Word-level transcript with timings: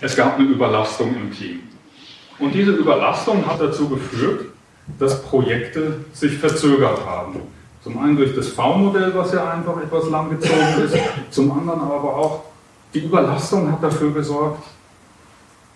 es 0.00 0.16
gab 0.16 0.38
eine 0.38 0.48
Überlastung 0.48 1.14
im 1.14 1.32
Team. 1.32 1.60
Und 2.38 2.52
diese 2.52 2.72
Überlastung 2.72 3.46
hat 3.46 3.60
dazu 3.60 3.88
geführt, 3.88 4.46
dass 4.98 5.22
Projekte 5.22 6.04
sich 6.12 6.36
verzögert 6.38 7.04
haben. 7.04 7.40
Zum 7.82 7.98
einen 7.98 8.16
durch 8.16 8.34
das 8.34 8.48
V-Modell, 8.48 9.14
was 9.14 9.32
ja 9.32 9.50
einfach 9.50 9.80
etwas 9.80 10.08
langgezogen 10.10 10.84
ist, 10.84 10.96
zum 11.30 11.50
anderen 11.52 11.80
aber 11.80 12.16
auch 12.16 12.44
die 12.92 13.00
Überlastung 13.00 13.70
hat 13.70 13.82
dafür 13.82 14.12
gesorgt, 14.12 14.64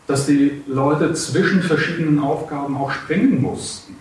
dass 0.06 0.26
die 0.26 0.62
Leute 0.66 1.12
zwischen 1.14 1.62
verschiedenen 1.62 2.18
Aufgaben 2.18 2.76
auch 2.76 2.90
springen 2.90 3.40
mussten. 3.40 3.96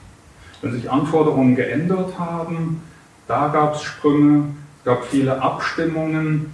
Wenn 0.62 0.74
sich 0.74 0.90
Anforderungen 0.90 1.56
geändert 1.56 2.18
haben, 2.18 2.82
da 3.28 3.48
gab 3.50 3.76
es 3.76 3.84
Sprünge, 3.84 4.46
es 4.80 4.86
gab 4.86 5.06
viele 5.06 5.42
Abstimmungen, 5.42 6.52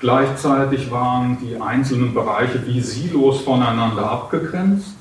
gleichzeitig 0.00 0.90
waren 0.90 1.38
die 1.40 1.60
einzelnen 1.60 2.14
Bereiche 2.14 2.66
wie 2.66 2.80
Silos 2.80 3.40
voneinander 3.42 4.10
abgegrenzt. 4.10 4.94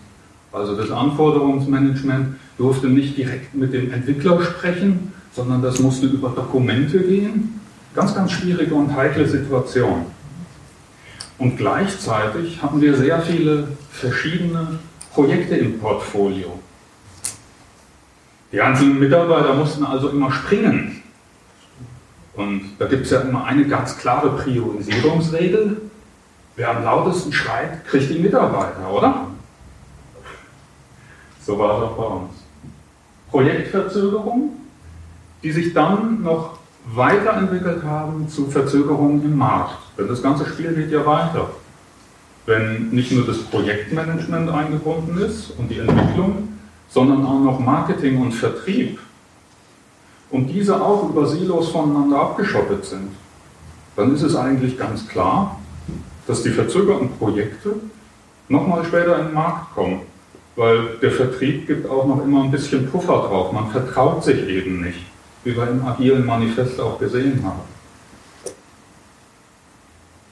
Also 0.52 0.76
das 0.76 0.91
Anforderungsmanagement 0.91 2.35
durfte 2.57 2.88
nicht 2.88 3.17
direkt 3.17 3.54
mit 3.55 3.73
dem 3.73 3.91
Entwickler 3.91 4.41
sprechen, 4.41 5.13
sondern 5.34 5.62
das 5.62 5.80
musste 5.80 6.07
über 6.07 6.30
Dokumente 6.30 6.99
gehen. 6.99 7.59
Ganz, 7.95 8.13
ganz 8.13 8.31
schwierige 8.31 8.76
und 8.76 8.95
heikle 8.95 9.27
Situation. 9.27 10.05
Und 11.38 11.57
gleichzeitig 11.57 12.62
hatten 12.62 12.81
wir 12.81 12.95
sehr 12.95 13.21
viele 13.21 13.70
verschiedene 13.91 14.79
Projekte 15.13 15.55
im 15.55 15.79
Portfolio. 15.79 16.59
Die 18.52 18.62
einzelnen 18.62 18.99
Mitarbeiter 18.99 19.54
mussten 19.54 19.85
also 19.85 20.09
immer 20.09 20.31
springen. 20.31 20.98
Und 22.39 22.61
da 22.79 22.85
gibt 22.85 23.03
es 23.03 23.11
ja 23.11 23.20
immer 23.20 23.43
eine 23.43 23.67
ganz 23.67 23.98
klare 23.98 24.29
Priorisierungsregel. 24.29 25.75
Wer 26.55 26.70
am 26.70 26.85
lautesten 26.85 27.34
schreit, 27.34 27.85
kriegt 27.85 28.09
die 28.09 28.20
Mitarbeiter, 28.20 28.89
oder? 28.89 29.27
So 31.45 31.59
war 31.59 31.77
es 31.77 31.84
auch 31.84 31.98
bei 31.98 32.04
uns. 32.05 32.31
Projektverzögerung, 33.29 34.51
die 35.43 35.51
sich 35.51 35.73
dann 35.73 36.23
noch 36.23 36.59
weiterentwickelt 36.85 37.84
haben 37.84 38.29
zu 38.29 38.49
Verzögerungen 38.49 39.21
im 39.21 39.37
Markt. 39.37 39.77
Denn 39.98 40.07
das 40.07 40.24
ganze 40.24 40.46
Spiel 40.46 40.74
geht 40.74 40.91
ja 40.91 41.05
weiter. 41.05 41.49
Wenn 42.46 42.90
nicht 42.91 43.12
nur 43.12 43.26
das 43.26 43.40
Projektmanagement 43.40 44.49
eingebunden 44.49 45.18
ist 45.18 45.51
und 45.57 45.70
die 45.70 45.79
Entwicklung, 45.79 46.57
sondern 46.87 47.26
auch 47.26 47.41
noch 47.41 47.59
Marketing 47.59 48.21
und 48.21 48.31
Vertrieb 48.31 48.98
und 50.32 50.48
diese 50.48 50.82
auch 50.82 51.10
über 51.10 51.26
Silos 51.27 51.70
voneinander 51.70 52.20
abgeschottet 52.20 52.85
sind, 52.85 53.12
dann 53.96 54.13
ist 54.13 54.22
es 54.22 54.36
eigentlich 54.36 54.77
ganz 54.77 55.08
klar, 55.08 55.60
dass 56.27 56.44
die 56.44 56.52
verzögerten 56.52 57.10
Projekte 57.18 57.76
nochmal 58.48 58.86
später 58.86 59.20
in 59.20 59.27
den 59.27 59.34
Markt 59.34 59.74
kommen, 59.74 60.02
weil 60.55 60.98
der 61.02 61.12
Vertrieb 61.12 61.68
gibt 61.68 61.90
auch 61.90 62.05
noch 62.05 62.24
immer 62.24 62.44
ein 62.44 62.52
bisschen 62.52 62.90
Puffer 62.90 63.27
drauf. 63.27 63.52
Man 63.52 63.70
vertraut 63.71 64.24
sich 64.24 64.47
eben 64.47 64.81
nicht 64.81 65.09
wie 65.44 65.56
wir 65.56 65.69
im 65.69 65.86
agilen 65.86 66.25
Manifest 66.25 66.80
auch 66.80 67.00
gesehen 67.00 67.44
haben. 67.44 67.62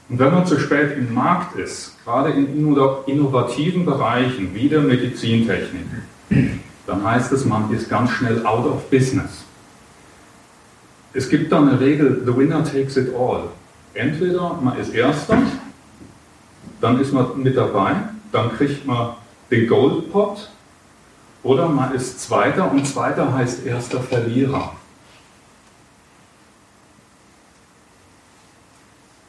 Und 0.08 0.18
wenn 0.18 0.32
man 0.32 0.46
zu 0.46 0.58
spät 0.58 0.96
im 0.96 1.12
Markt 1.12 1.56
ist, 1.58 1.96
gerade 2.04 2.30
in 2.30 2.56
innovativen 3.06 3.84
Bereichen 3.84 4.54
wie 4.54 4.68
der 4.68 4.80
Medizintechnik, 4.80 5.86
dann 6.86 7.04
heißt 7.04 7.32
es, 7.32 7.44
man 7.44 7.70
ist 7.72 7.90
ganz 7.90 8.10
schnell 8.12 8.44
out 8.46 8.64
of 8.64 8.88
business. 8.90 9.44
Es 11.18 11.28
gibt 11.28 11.50
dann 11.50 11.68
eine 11.68 11.80
Regel, 11.80 12.22
the 12.24 12.36
winner 12.36 12.62
takes 12.62 12.96
it 12.96 13.12
all. 13.12 13.48
Entweder 13.92 14.56
man 14.62 14.78
ist 14.78 14.94
Erster, 14.94 15.42
dann 16.80 17.00
ist 17.00 17.12
man 17.12 17.42
mit 17.42 17.56
dabei, 17.56 17.96
dann 18.30 18.56
kriegt 18.56 18.86
man 18.86 19.14
den 19.50 19.66
Goldpot, 19.66 20.48
oder 21.42 21.68
man 21.68 21.92
ist 21.92 22.20
Zweiter 22.20 22.70
und 22.70 22.86
Zweiter 22.86 23.34
heißt 23.34 23.66
erster 23.66 24.00
Verlierer. 24.00 24.76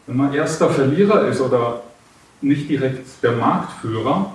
Wenn 0.05 0.17
man 0.17 0.31
erster 0.31 0.69
Verlierer 0.69 1.27
ist 1.27 1.41
oder 1.41 1.81
nicht 2.41 2.69
direkt 2.69 3.07
der 3.23 3.31
Marktführer, 3.31 4.31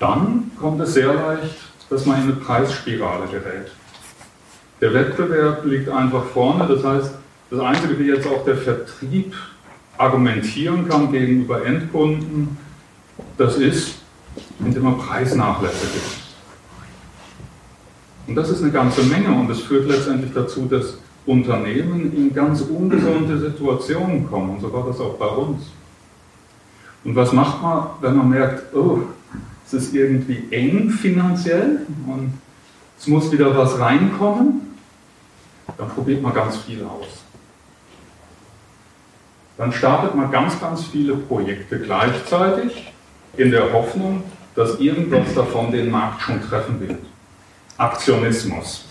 dann 0.00 0.50
kommt 0.58 0.80
es 0.80 0.94
sehr 0.94 1.14
leicht, 1.14 1.54
dass 1.88 2.04
man 2.04 2.16
in 2.16 2.22
eine 2.24 2.32
Preisspirale 2.32 3.28
gerät. 3.28 3.70
Der 4.82 4.92
Wettbewerb 4.92 5.64
liegt 5.64 5.88
einfach 5.88 6.24
vorne, 6.24 6.66
das 6.66 6.82
heißt, 6.82 7.12
das 7.50 7.60
Einzige, 7.60 8.00
wie 8.00 8.08
jetzt 8.08 8.26
auch 8.26 8.44
der 8.44 8.56
Vertrieb 8.56 9.32
argumentieren 9.96 10.88
kann 10.88 11.12
gegenüber 11.12 11.64
Endkunden, 11.64 12.58
das 13.38 13.58
ist, 13.58 14.00
indem 14.58 14.82
man 14.82 14.98
Preisnachlässe 14.98 15.86
gibt. 15.86 16.16
Und 18.26 18.34
das 18.34 18.50
ist 18.50 18.60
eine 18.60 18.72
ganze 18.72 19.04
Menge 19.04 19.32
und 19.32 19.48
das 19.48 19.60
führt 19.60 19.86
letztendlich 19.86 20.32
dazu, 20.34 20.66
dass 20.66 20.98
Unternehmen 21.26 22.12
in 22.16 22.34
ganz 22.34 22.62
ungesunde 22.62 23.38
Situationen 23.38 24.28
kommen. 24.28 24.50
Und 24.50 24.62
so 24.62 24.72
war 24.72 24.84
das 24.84 24.98
auch 24.98 25.14
bei 25.14 25.26
uns. 25.26 25.62
Und 27.04 27.14
was 27.14 27.32
macht 27.32 27.62
man, 27.62 27.86
wenn 28.00 28.16
man 28.16 28.30
merkt, 28.30 28.74
oh, 28.74 29.02
es 29.64 29.74
ist 29.74 29.94
irgendwie 29.94 30.42
eng 30.50 30.90
finanziell 30.90 31.86
und 32.08 32.32
es 32.98 33.06
muss 33.06 33.30
wieder 33.30 33.56
was 33.56 33.78
reinkommen? 33.78 34.71
Dann 35.78 35.88
probiert 35.88 36.22
man 36.22 36.34
ganz 36.34 36.56
viel 36.58 36.84
aus. 36.84 37.06
Dann 39.58 39.72
startet 39.72 40.14
man 40.14 40.30
ganz, 40.30 40.58
ganz 40.60 40.84
viele 40.86 41.14
Projekte 41.14 41.78
gleichzeitig 41.78 42.92
in 43.36 43.50
der 43.50 43.72
Hoffnung, 43.72 44.24
dass 44.54 44.78
irgendwas 44.80 45.34
davon 45.34 45.72
den 45.72 45.90
Markt 45.90 46.22
schon 46.22 46.42
treffen 46.42 46.80
wird. 46.80 46.98
Aktionismus. 47.76 48.84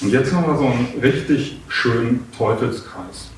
Und 0.00 0.10
jetzt 0.10 0.32
haben 0.32 0.46
wir 0.46 0.56
so 0.56 0.66
einen 0.66 0.94
richtig 1.00 1.60
schönen 1.68 2.30
Teufelskreis. 2.36 3.30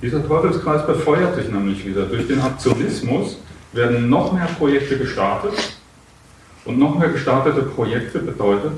Dieser 0.00 0.26
Teufelskreis 0.26 0.86
befeuert 0.86 1.34
sich 1.34 1.50
nämlich 1.50 1.84
wieder. 1.84 2.06
Durch 2.06 2.26
den 2.28 2.40
Aktionismus 2.40 3.38
werden 3.72 4.08
noch 4.08 4.32
mehr 4.32 4.46
Projekte 4.58 4.96
gestartet 4.96 5.52
und 6.64 6.78
noch 6.78 6.98
mehr 6.98 7.08
gestartete 7.08 7.62
Projekte 7.62 8.20
bedeutet, 8.20 8.72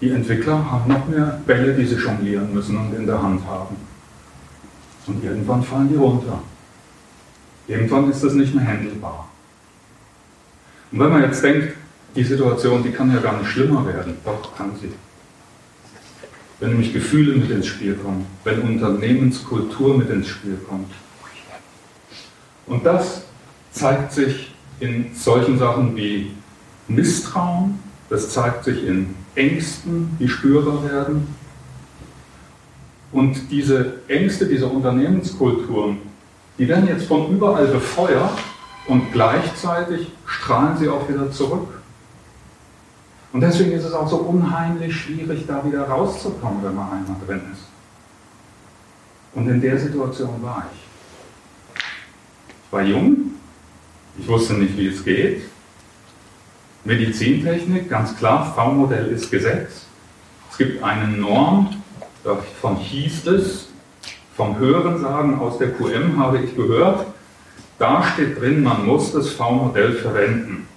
die 0.00 0.10
Entwickler 0.10 0.70
haben 0.70 0.92
noch 0.92 1.06
mehr 1.08 1.40
Bälle, 1.46 1.74
die 1.74 1.86
sie 1.86 1.96
jonglieren 1.96 2.52
müssen 2.52 2.76
und 2.76 2.94
in 2.94 3.06
der 3.06 3.22
Hand 3.22 3.46
haben. 3.46 3.76
Und 5.06 5.24
irgendwann 5.24 5.62
fallen 5.62 5.88
die 5.88 5.96
runter. 5.96 6.42
Irgendwann 7.68 8.10
ist 8.10 8.22
das 8.22 8.34
nicht 8.34 8.54
mehr 8.54 8.66
handelbar. 8.66 9.28
Und 10.92 11.00
wenn 11.00 11.10
man 11.10 11.22
jetzt 11.22 11.42
denkt, 11.42 11.74
die 12.14 12.24
Situation, 12.24 12.82
die 12.82 12.90
kann 12.90 13.12
ja 13.12 13.20
gar 13.20 13.38
nicht 13.38 13.50
schlimmer 13.50 13.86
werden, 13.86 14.16
doch 14.24 14.56
kann 14.56 14.72
sie 14.80 14.92
wenn 16.58 16.70
nämlich 16.70 16.92
Gefühle 16.92 17.36
mit 17.36 17.50
ins 17.50 17.66
Spiel 17.66 17.94
kommen, 17.94 18.26
wenn 18.44 18.62
Unternehmenskultur 18.62 19.96
mit 19.96 20.08
ins 20.10 20.28
Spiel 20.28 20.56
kommt. 20.68 20.90
Und 22.66 22.84
das 22.84 23.22
zeigt 23.72 24.12
sich 24.12 24.54
in 24.80 25.14
solchen 25.14 25.58
Sachen 25.58 25.94
wie 25.96 26.32
Misstrauen, 26.88 27.78
das 28.08 28.30
zeigt 28.30 28.64
sich 28.64 28.84
in 28.84 29.14
Ängsten, 29.34 30.16
die 30.20 30.28
spürbar 30.28 30.84
werden. 30.84 31.26
Und 33.12 33.50
diese 33.50 33.94
Ängste, 34.08 34.46
diese 34.46 34.66
Unternehmenskulturen, 34.66 35.98
die 36.58 36.68
werden 36.68 36.88
jetzt 36.88 37.06
von 37.06 37.30
überall 37.30 37.66
befeuert 37.66 38.38
und 38.86 39.12
gleichzeitig 39.12 40.10
strahlen 40.26 40.76
sie 40.78 40.88
auch 40.88 41.08
wieder 41.08 41.30
zurück. 41.30 41.68
Und 43.32 43.40
deswegen 43.40 43.72
ist 43.72 43.84
es 43.84 43.92
auch 43.92 44.08
so 44.08 44.16
unheimlich 44.16 44.94
schwierig, 44.94 45.44
da 45.46 45.64
wieder 45.64 45.82
rauszukommen, 45.82 46.62
wenn 46.62 46.74
man 46.74 46.90
einmal 46.90 47.16
drin 47.26 47.42
ist. 47.52 47.64
Und 49.34 49.48
in 49.48 49.60
der 49.60 49.78
Situation 49.78 50.42
war 50.42 50.66
ich. 50.72 50.80
Ich 51.74 52.72
war 52.72 52.82
jung, 52.82 53.32
ich 54.18 54.26
wusste 54.26 54.54
nicht, 54.54 54.76
wie 54.76 54.88
es 54.88 55.04
geht. 55.04 55.42
Medizintechnik, 56.86 57.90
ganz 57.90 58.16
klar, 58.16 58.54
V-Modell 58.54 59.08
ist 59.08 59.28
Gesetz. 59.28 59.86
Es 60.52 60.56
gibt 60.56 60.84
eine 60.84 61.08
Norm, 61.08 61.82
davon 62.22 62.76
hieß 62.76 63.26
es, 63.26 63.68
vom 64.36 64.56
Hörensagen 64.56 65.40
aus 65.40 65.58
der 65.58 65.72
QM 65.72 66.16
habe 66.16 66.38
ich 66.38 66.54
gehört, 66.54 67.06
da 67.80 68.04
steht 68.04 68.40
drin, 68.40 68.62
man 68.62 68.86
muss 68.86 69.12
das 69.12 69.30
V-Modell 69.30 69.94
verwenden. 69.94 70.68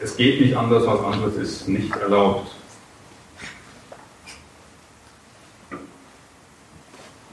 Es 0.00 0.16
geht 0.16 0.40
nicht 0.40 0.56
anders, 0.56 0.84
was 0.86 1.00
anderes 1.00 1.36
ist 1.36 1.68
nicht 1.68 1.94
erlaubt. 1.94 2.50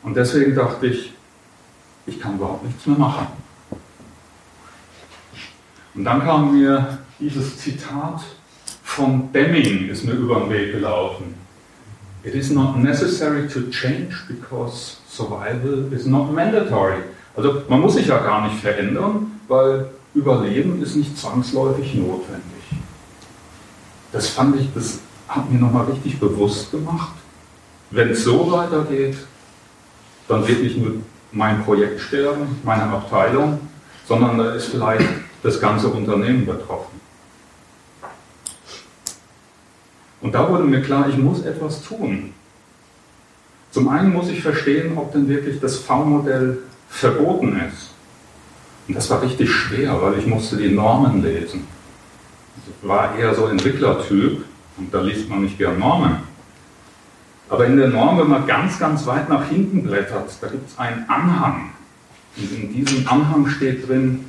Und 0.04 0.16
deswegen 0.16 0.54
dachte 0.54 0.86
ich, 0.86 1.14
ich 2.06 2.20
kann 2.20 2.36
überhaupt 2.36 2.64
nichts 2.64 2.86
mehr 2.86 2.98
machen. 2.98 3.28
Und 5.96 6.04
dann 6.04 6.24
kam 6.24 6.58
mir 6.58 7.00
dieses 7.20 7.58
Zitat 7.58 8.22
von 8.84 9.32
Deming, 9.34 9.90
ist 9.90 10.06
mir 10.06 10.14
über 10.14 10.42
den 10.42 10.50
Weg 10.50 10.74
gelaufen. 10.74 11.36
It 12.24 12.36
is 12.36 12.52
not 12.52 12.78
necessary 12.78 13.48
to 13.48 13.62
change 13.72 14.16
because 14.28 14.98
survival 15.10 15.92
is 15.92 16.06
not 16.06 16.34
mandatory. 16.34 16.98
Also 17.36 17.62
man 17.70 17.82
muss 17.82 17.94
sich 17.94 18.08
ja 18.08 18.18
gar 18.18 18.48
nicht 18.48 18.60
verändern, 18.60 19.40
weil 19.48 19.90
Überleben 20.14 20.82
ist 20.82 20.96
nicht 20.96 21.18
zwangsläufig 21.18 21.94
notwendig. 21.96 22.44
Das 24.12 24.30
fand 24.30 24.60
ich, 24.60 24.68
das 24.74 25.00
hat 25.28 25.50
mir 25.52 25.60
nochmal 25.60 25.86
richtig 25.86 26.20
bewusst 26.20 26.72
gemacht. 26.72 27.14
Wenn 27.92 28.10
es 28.10 28.24
so 28.24 28.52
weitergeht, 28.52 29.18
dann 30.28 30.48
wird 30.48 30.64
nicht 30.64 30.78
nur 30.78 30.94
mein 31.32 31.64
Projekt 31.64 32.02
sterben, 32.02 32.60
meine 32.64 32.84
Abteilung, 32.84 33.60
sondern 34.08 34.38
da 34.38 34.56
ist 34.56 34.68
vielleicht 34.68 35.08
das 35.44 35.60
ganze 35.60 35.88
Unternehmen 35.88 36.46
betroffen. 36.46 37.00
Und 40.22 40.34
da 40.34 40.50
wurde 40.50 40.64
mir 40.64 40.82
klar, 40.82 41.08
ich 41.10 41.18
muss 41.18 41.44
etwas 41.44 41.84
tun. 41.84 42.34
Zum 43.72 43.90
einen 43.90 44.14
muss 44.14 44.30
ich 44.30 44.42
verstehen, 44.42 44.98
ob 44.98 45.12
denn 45.12 45.28
wirklich 45.28 45.60
das 45.60 45.78
V-Modell 45.78 46.60
verboten 46.90 47.60
ist. 47.68 47.94
Und 48.88 48.96
das 48.96 49.10
war 49.10 49.22
richtig 49.22 49.52
schwer, 49.52 50.02
weil 50.02 50.18
ich 50.18 50.26
musste 50.26 50.58
die 50.58 50.70
Normen 50.70 51.22
lesen. 51.22 51.68
Ich 52.82 52.88
war 52.88 53.18
eher 53.18 53.36
so 53.36 53.48
Entwicklertyp 53.48 54.44
und 54.78 54.94
da 54.94 55.02
liest 55.02 55.30
man 55.30 55.44
nicht 55.44 55.58
gern 55.58 55.78
Normen. 55.78 56.18
Aber 57.50 57.66
in 57.66 57.78
der 57.78 57.90
Norm, 57.90 58.18
wenn 58.18 58.30
man 58.30 58.46
ganz, 58.46 58.80
ganz 58.80 59.06
weit 59.06 59.30
nach 59.30 59.48
hinten 59.48 59.84
blättert, 59.84 60.30
da 60.42 60.48
gibt 60.48 60.70
es 60.70 60.78
einen 60.78 61.08
Anhang. 61.10 61.70
Und 62.36 62.52
in 62.52 62.74
diesem 62.74 63.08
Anhang 63.08 63.48
steht 63.48 63.88
drin, 63.88 64.26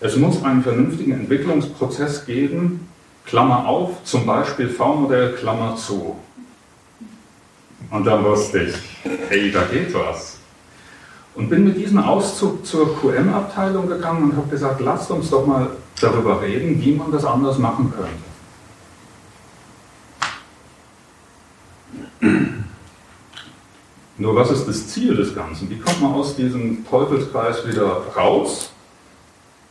es 0.00 0.16
muss 0.16 0.42
einen 0.42 0.62
vernünftigen 0.62 1.12
Entwicklungsprozess 1.12 2.26
geben, 2.26 2.88
Klammer 3.26 3.66
auf, 3.66 4.04
zum 4.04 4.24
Beispiel 4.24 4.68
V-Modell, 4.68 5.34
Klammer 5.34 5.76
zu. 5.76 6.16
Und 7.90 8.04
dann 8.04 8.24
wusste 8.24 8.62
ich, 8.62 8.76
hey, 9.28 9.50
da 9.50 9.62
geht 9.64 9.92
was. 9.94 10.38
Und 11.34 11.50
bin 11.50 11.64
mit 11.64 11.76
diesem 11.76 11.98
Auszug 11.98 12.64
zur 12.64 12.98
QM-Abteilung 12.98 13.88
gegangen 13.88 14.30
und 14.30 14.36
habe 14.36 14.48
gesagt, 14.48 14.80
lasst 14.80 15.10
uns 15.10 15.28
doch 15.28 15.44
mal 15.46 15.68
darüber 16.00 16.40
reden, 16.40 16.80
wie 16.82 16.92
man 16.92 17.12
das 17.12 17.24
anders 17.24 17.58
machen 17.58 17.92
könnte. 17.94 18.26
Nur 24.18 24.34
was 24.34 24.50
ist 24.50 24.66
das 24.66 24.88
Ziel 24.88 25.14
des 25.14 25.34
Ganzen? 25.34 25.68
Wie 25.68 25.78
kommt 25.78 26.00
man 26.00 26.14
aus 26.14 26.36
diesem 26.36 26.86
Teufelskreis 26.88 27.66
wieder 27.66 28.02
raus? 28.16 28.70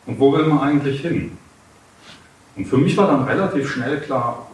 Und 0.05 0.19
wo 0.19 0.31
will 0.33 0.45
man 0.45 0.59
eigentlich 0.59 1.01
hin? 1.01 1.37
Und 2.55 2.65
für 2.65 2.77
mich 2.77 2.95
war 2.97 3.07
dann 3.07 3.23
relativ 3.23 3.69
schnell 3.69 3.99
klar, 3.99 4.47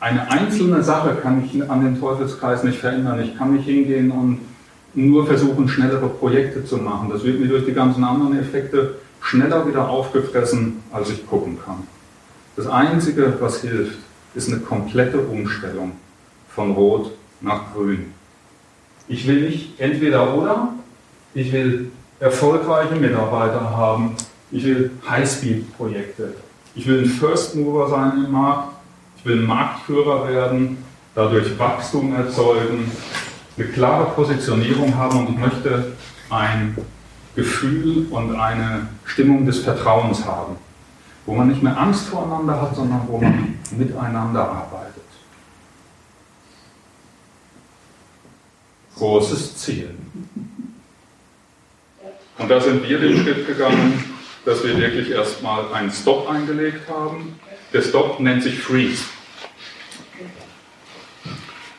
eine 0.00 0.30
einzelne 0.30 0.82
Sache 0.82 1.16
kann 1.22 1.44
ich 1.44 1.70
an 1.70 1.82
den 1.82 1.98
Teufelskreis 1.98 2.62
nicht 2.62 2.78
verändern. 2.78 3.20
Ich 3.22 3.38
kann 3.38 3.54
nicht 3.54 3.64
hingehen 3.64 4.10
und 4.10 4.40
nur 4.94 5.26
versuchen, 5.26 5.68
schnellere 5.68 6.08
Projekte 6.08 6.64
zu 6.64 6.76
machen. 6.76 7.08
Das 7.10 7.24
wird 7.24 7.40
mir 7.40 7.48
durch 7.48 7.64
die 7.64 7.72
ganzen 7.72 8.04
anderen 8.04 8.38
Effekte 8.38 8.96
schneller 9.22 9.66
wieder 9.66 9.88
aufgefressen, 9.88 10.82
als 10.92 11.10
ich 11.10 11.26
gucken 11.26 11.58
kann. 11.64 11.84
Das 12.56 12.66
Einzige, 12.66 13.34
was 13.40 13.62
hilft, 13.62 13.98
ist 14.34 14.48
eine 14.48 14.60
komplette 14.60 15.18
Umstellung 15.18 15.92
von 16.48 16.72
Rot 16.72 17.12
nach 17.40 17.72
Grün. 17.72 18.12
Ich 19.08 19.26
will 19.26 19.48
nicht 19.48 19.80
entweder 19.80 20.36
oder, 20.36 20.68
ich 21.34 21.52
will 21.52 21.90
erfolgreiche 22.20 22.94
Mitarbeiter 22.94 23.76
haben, 23.76 24.14
ich 24.50 24.64
will 24.64 24.90
Highspeed-Projekte, 25.08 26.34
ich 26.74 26.86
will 26.86 27.02
ein 27.02 27.06
First 27.06 27.56
Mover 27.56 27.88
sein 27.88 28.24
im 28.24 28.32
Markt, 28.32 28.74
ich 29.18 29.24
will 29.24 29.42
Marktführer 29.42 30.28
werden, 30.28 30.84
dadurch 31.14 31.58
Wachstum 31.58 32.14
erzeugen, 32.14 32.90
eine 33.56 33.66
klare 33.68 34.06
Positionierung 34.12 34.94
haben 34.96 35.20
und 35.20 35.34
ich 35.34 35.38
möchte 35.38 35.92
ein 36.30 36.76
Gefühl 37.36 38.06
und 38.10 38.34
eine 38.34 38.88
Stimmung 39.04 39.46
des 39.46 39.60
Vertrauens 39.60 40.24
haben, 40.24 40.56
wo 41.26 41.34
man 41.34 41.48
nicht 41.48 41.62
mehr 41.62 41.78
Angst 41.78 42.08
voreinander 42.08 42.60
hat, 42.60 42.74
sondern 42.74 43.02
wo 43.06 43.18
man 43.18 43.58
miteinander 43.76 44.40
arbeitet. 44.40 45.04
großes 48.96 49.56
Ziel. 49.56 49.90
Und 52.38 52.48
da 52.48 52.60
sind 52.60 52.88
wir 52.88 52.98
den 52.98 53.22
Schritt 53.22 53.46
gegangen, 53.46 54.02
dass 54.44 54.64
wir 54.64 54.76
wirklich 54.76 55.10
erstmal 55.10 55.72
einen 55.72 55.90
Stop 55.90 56.28
eingelegt 56.28 56.88
haben. 56.88 57.38
Der 57.72 57.82
Stop 57.82 58.20
nennt 58.20 58.42
sich 58.42 58.58
Freeze. 58.58 59.04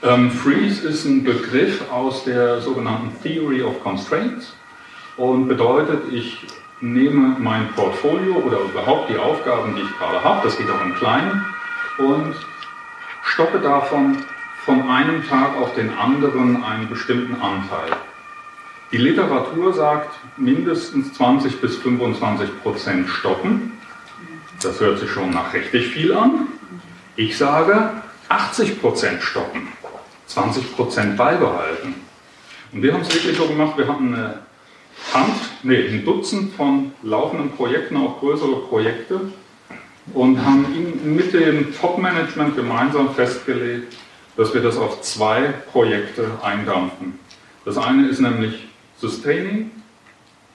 Ähm, 0.03 0.31
Freeze 0.31 0.87
ist 0.87 1.05
ein 1.05 1.23
Begriff 1.23 1.89
aus 1.91 2.23
der 2.25 2.61
sogenannten 2.61 3.11
Theory 3.23 3.63
of 3.63 3.81
Constraints 3.83 4.53
und 5.17 5.47
bedeutet, 5.47 6.11
ich 6.11 6.37
nehme 6.81 7.35
mein 7.39 7.69
Portfolio 7.73 8.35
oder 8.35 8.59
überhaupt 8.59 9.09
die 9.09 9.17
Aufgaben, 9.17 9.75
die 9.75 9.81
ich 9.81 9.97
gerade 9.97 10.23
habe, 10.23 10.41
das 10.43 10.57
geht 10.57 10.69
auch 10.69 10.81
im 10.85 10.93
Kleinen, 10.95 11.45
und 11.97 12.35
stoppe 13.23 13.59
davon 13.59 14.17
von 14.65 14.89
einem 14.89 15.25
Tag 15.27 15.55
auf 15.57 15.73
den 15.75 15.89
anderen 15.97 16.63
einen 16.63 16.89
bestimmten 16.89 17.35
Anteil. 17.35 17.91
Die 18.91 18.97
Literatur 18.97 19.73
sagt 19.73 20.15
mindestens 20.37 21.13
20 21.13 21.59
bis 21.59 21.77
25 21.77 22.61
Prozent 22.61 23.09
stoppen. 23.09 23.73
Das 24.61 24.79
hört 24.79 24.99
sich 24.99 25.09
schon 25.09 25.31
nach 25.31 25.53
richtig 25.53 25.87
viel 25.87 26.13
an. 26.13 26.47
Ich 27.15 27.37
sage 27.37 27.91
80 28.29 28.79
Prozent 28.79 29.23
stoppen, 29.23 29.67
20 30.27 30.75
Prozent 30.75 31.17
beibehalten. 31.17 31.95
Und 32.71 32.83
wir 32.83 32.93
haben 32.93 33.01
es 33.01 33.13
wirklich 33.13 33.37
so 33.37 33.47
gemacht, 33.47 33.77
wir 33.77 33.87
hatten 33.87 34.13
eine 34.13 34.39
Hand, 35.13 35.35
nee, 35.63 35.87
ein 35.87 36.05
Dutzend 36.05 36.53
von 36.53 36.91
laufenden 37.03 37.51
Projekten, 37.51 37.97
auch 37.97 38.19
größere 38.19 38.57
Projekte, 38.67 39.21
und 40.13 40.45
haben 40.45 41.15
mit 41.15 41.33
dem 41.33 41.73
Top-Management 41.75 42.55
gemeinsam 42.55 43.13
festgelegt, 43.15 43.95
dass 44.37 44.53
wir 44.53 44.61
das 44.61 44.77
auf 44.77 45.01
zwei 45.01 45.53
Projekte 45.71 46.31
eindampfen. 46.43 47.17
Das 47.63 47.77
eine 47.77 48.07
ist 48.07 48.19
nämlich 48.19 48.67
Sustaining, 49.05 49.69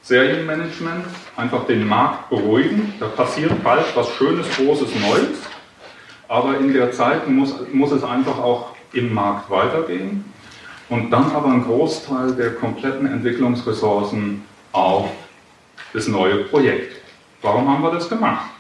Serienmanagement, 0.02 1.05
einfach 1.37 1.67
den 1.67 1.87
Markt 1.87 2.31
beruhigen. 2.31 2.94
Da 2.99 3.06
passiert 3.06 3.62
bald 3.62 3.85
was 3.94 4.11
Schönes, 4.17 4.47
Großes, 4.56 4.88
Neues. 5.00 5.38
Aber 6.26 6.58
in 6.58 6.73
der 6.73 6.91
Zeit 6.91 7.29
muss, 7.29 7.55
muss 7.73 7.93
es 7.93 8.02
einfach 8.02 8.38
auch 8.38 8.75
im 8.93 9.14
Markt 9.14 9.50
weitergehen. 9.50 10.25
Und 10.88 11.11
dann 11.11 11.31
aber 11.31 11.50
ein 11.50 11.64
Großteil 11.64 12.32
der 12.35 12.56
kompletten 12.56 13.06
Entwicklungsressourcen 13.06 14.43
auf 14.73 15.11
das 15.93 16.08
neue 16.08 16.44
Projekt. 16.44 16.96
Warum 17.43 17.69
haben 17.69 17.82
wir 17.85 17.93
das 17.93 18.08
gemacht? 18.08 18.50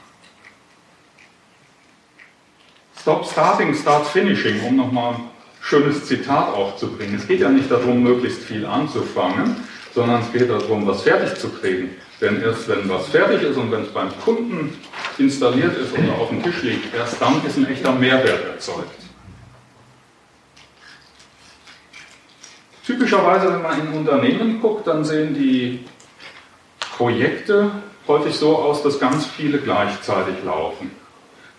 Stop 3.00 3.26
Starting, 3.26 3.74
Start 3.74 4.06
Finishing, 4.06 4.60
um 4.62 4.76
nochmal 4.76 5.14
ein 5.14 5.20
schönes 5.60 6.04
Zitat 6.04 6.54
aufzubringen. 6.54 7.16
Es 7.16 7.26
geht 7.26 7.40
ja 7.40 7.48
nicht 7.48 7.70
darum, 7.70 8.04
möglichst 8.04 8.42
viel 8.42 8.64
anzufangen, 8.66 9.56
sondern 9.94 10.22
es 10.22 10.32
geht 10.32 10.48
darum, 10.48 10.86
was 10.86 11.02
fertig 11.02 11.38
zu 11.38 11.48
kriegen. 11.48 11.96
Denn 12.20 12.42
erst 12.42 12.68
wenn 12.68 12.88
was 12.88 13.08
fertig 13.08 13.42
ist 13.42 13.56
und 13.56 13.72
wenn 13.72 13.82
es 13.82 13.88
beim 13.88 14.10
Kunden 14.24 14.78
installiert 15.18 15.76
ist 15.76 15.92
oder 15.92 16.18
auf 16.18 16.28
dem 16.28 16.42
Tisch 16.42 16.62
liegt, 16.62 16.94
erst 16.94 17.20
dann 17.20 17.44
ist 17.46 17.56
ein 17.56 17.66
echter 17.66 17.92
Mehrwert 17.92 18.44
erzeugt. 18.44 19.00
Typischerweise, 22.84 23.52
wenn 23.52 23.62
man 23.62 23.80
in 23.80 23.92
Unternehmen 23.98 24.60
guckt, 24.60 24.86
dann 24.86 25.04
sehen 25.04 25.34
die 25.34 25.84
Projekte 26.96 27.70
häufig 28.06 28.34
so 28.34 28.56
aus, 28.56 28.82
dass 28.82 28.98
ganz 28.98 29.26
viele 29.26 29.58
gleichzeitig 29.58 30.34
laufen. 30.44 30.90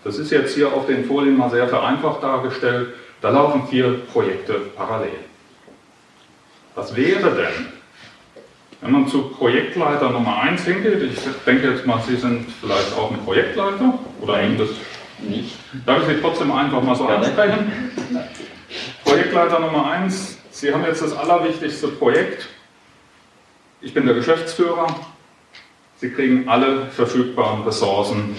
Das 0.04 0.18
ist 0.18 0.30
jetzt 0.30 0.54
hier 0.54 0.72
auf 0.72 0.86
den 0.86 1.04
Folien 1.04 1.36
mal 1.36 1.50
sehr 1.50 1.68
vereinfacht 1.68 2.22
dargestellt. 2.22 2.94
Da 3.20 3.30
laufen 3.30 3.66
vier 3.68 4.00
Projekte 4.12 4.54
parallel. 4.76 5.18
Was 6.74 6.94
wäre 6.96 7.30
denn, 7.30 7.72
wenn 8.82 8.90
man 8.90 9.08
zu 9.08 9.28
Projektleiter 9.28 10.10
Nummer 10.10 10.40
1 10.42 10.64
hingeht? 10.64 11.02
Ich 11.02 11.18
denke 11.46 11.70
jetzt 11.70 11.86
mal, 11.86 12.02
Sie 12.06 12.16
sind 12.16 12.46
vielleicht 12.60 12.92
auch 12.94 13.12
ein 13.12 13.24
Projektleiter 13.24 13.98
oder 14.20 14.36
Nein, 14.36 14.58
das 14.58 14.68
nicht. 15.20 15.56
Darf 15.86 16.02
ich 16.02 16.16
Sie 16.16 16.20
trotzdem 16.20 16.50
einfach 16.50 16.82
mal 16.82 16.96
so 16.96 17.06
ansprechen? 17.06 17.72
Projektleiter 19.04 19.60
Nummer 19.60 19.90
1, 19.92 20.38
Sie 20.50 20.74
haben 20.74 20.84
jetzt 20.84 21.00
das 21.00 21.16
allerwichtigste 21.16 21.88
Projekt. 21.88 22.48
Ich 23.80 23.94
bin 23.94 24.04
der 24.04 24.14
Geschäftsführer. 24.14 24.94
Sie 25.96 26.10
kriegen 26.10 26.48
alle 26.48 26.86
verfügbaren 26.86 27.62
Ressourcen 27.62 28.36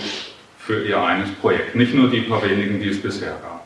für 0.58 0.86
ihr 0.86 1.02
eines 1.02 1.32
Projekt, 1.36 1.76
nicht 1.76 1.94
nur 1.94 2.10
die 2.10 2.22
paar 2.22 2.44
wenigen, 2.44 2.82
die 2.82 2.90
es 2.90 3.02
bisher 3.02 3.38
gab. 3.42 3.66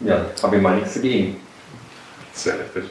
Ja, 0.00 0.26
habe 0.42 0.56
ich 0.56 0.62
mal 0.62 0.76
nichts 0.76 0.94
dagegen. 0.94 1.36
Sehr 2.32 2.56
nett. 2.56 2.90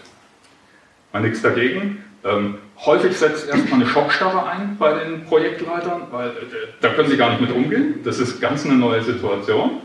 Mal 1.11 1.21
nichts 1.21 1.41
dagegen. 1.41 2.03
Ähm, 2.23 2.57
häufig 2.85 3.17
setzt 3.17 3.47
erstmal 3.47 3.81
eine 3.81 3.89
Schockstarre 3.89 4.45
ein 4.47 4.77
bei 4.77 4.93
den 4.93 5.25
Projektleitern, 5.25 6.03
weil 6.11 6.29
äh, 6.29 6.33
da 6.81 6.89
können 6.89 7.09
sie 7.09 7.17
gar 7.17 7.29
nicht 7.29 7.41
mit 7.41 7.51
umgehen. 7.51 8.01
Das 8.03 8.19
ist 8.19 8.41
ganz 8.41 8.65
eine 8.65 8.75
neue 8.75 9.01
Situation. 9.01 9.81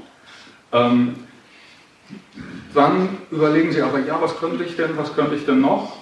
Ähm, 0.72 1.14
dann 2.74 3.18
überlegen 3.30 3.72
sie 3.72 3.82
aber, 3.82 4.00
ja, 4.00 4.20
was 4.20 4.36
könnte 4.38 4.64
ich 4.64 4.76
denn, 4.76 4.96
was 4.96 5.14
könnte 5.14 5.36
ich 5.36 5.46
denn 5.46 5.60
noch? 5.60 5.96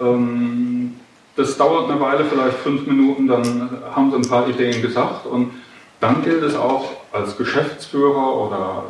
Ähm, 0.00 0.94
das 1.36 1.56
dauert 1.56 1.90
eine 1.90 2.00
Weile, 2.00 2.24
vielleicht 2.24 2.58
fünf 2.58 2.86
Minuten, 2.86 3.28
dann 3.28 3.78
haben 3.94 4.10
sie 4.10 4.16
ein 4.16 4.28
paar 4.28 4.48
Ideen 4.48 4.82
gesagt 4.82 5.26
und 5.26 5.52
dann 6.00 6.22
gilt 6.22 6.42
es 6.42 6.56
auch 6.56 6.90
als 7.12 7.36
Geschäftsführer 7.36 8.34
oder 8.36 8.84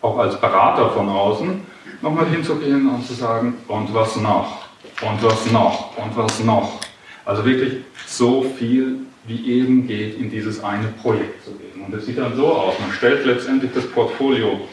auch 0.00 0.18
als 0.18 0.40
Berater 0.40 0.90
von 0.90 1.08
außen, 1.08 1.60
nochmal 2.02 2.26
hinzugehen 2.26 2.88
und 2.88 3.06
zu 3.06 3.14
sagen, 3.14 3.54
und 3.68 3.94
was 3.94 4.16
noch, 4.16 4.63
und 5.04 5.22
was 5.22 5.50
noch, 5.50 5.96
und 5.96 6.16
was 6.16 6.40
noch. 6.40 6.80
Also 7.24 7.44
wirklich 7.44 7.84
so 8.06 8.42
viel 8.42 9.00
wie 9.26 9.58
eben 9.58 9.86
geht, 9.86 10.18
in 10.18 10.30
dieses 10.30 10.62
eine 10.62 10.88
Projekt 10.88 11.44
zu 11.44 11.52
gehen. 11.52 11.82
Und 11.84 11.94
es 11.94 12.06
sieht 12.06 12.18
dann 12.18 12.36
so 12.36 12.52
aus, 12.52 12.78
man 12.78 12.92
stellt 12.92 13.24
letztendlich 13.24 13.72
das 13.74 13.86
Portfolio 13.86 14.68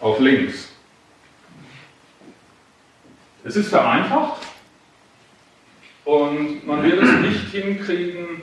auf 0.00 0.20
links. 0.20 0.68
Es 3.44 3.56
ist 3.56 3.68
vereinfacht 3.68 4.42
und 6.04 6.66
man 6.66 6.82
wird 6.82 7.02
es 7.02 7.12
nicht 7.12 7.50
hinkriegen, 7.52 8.42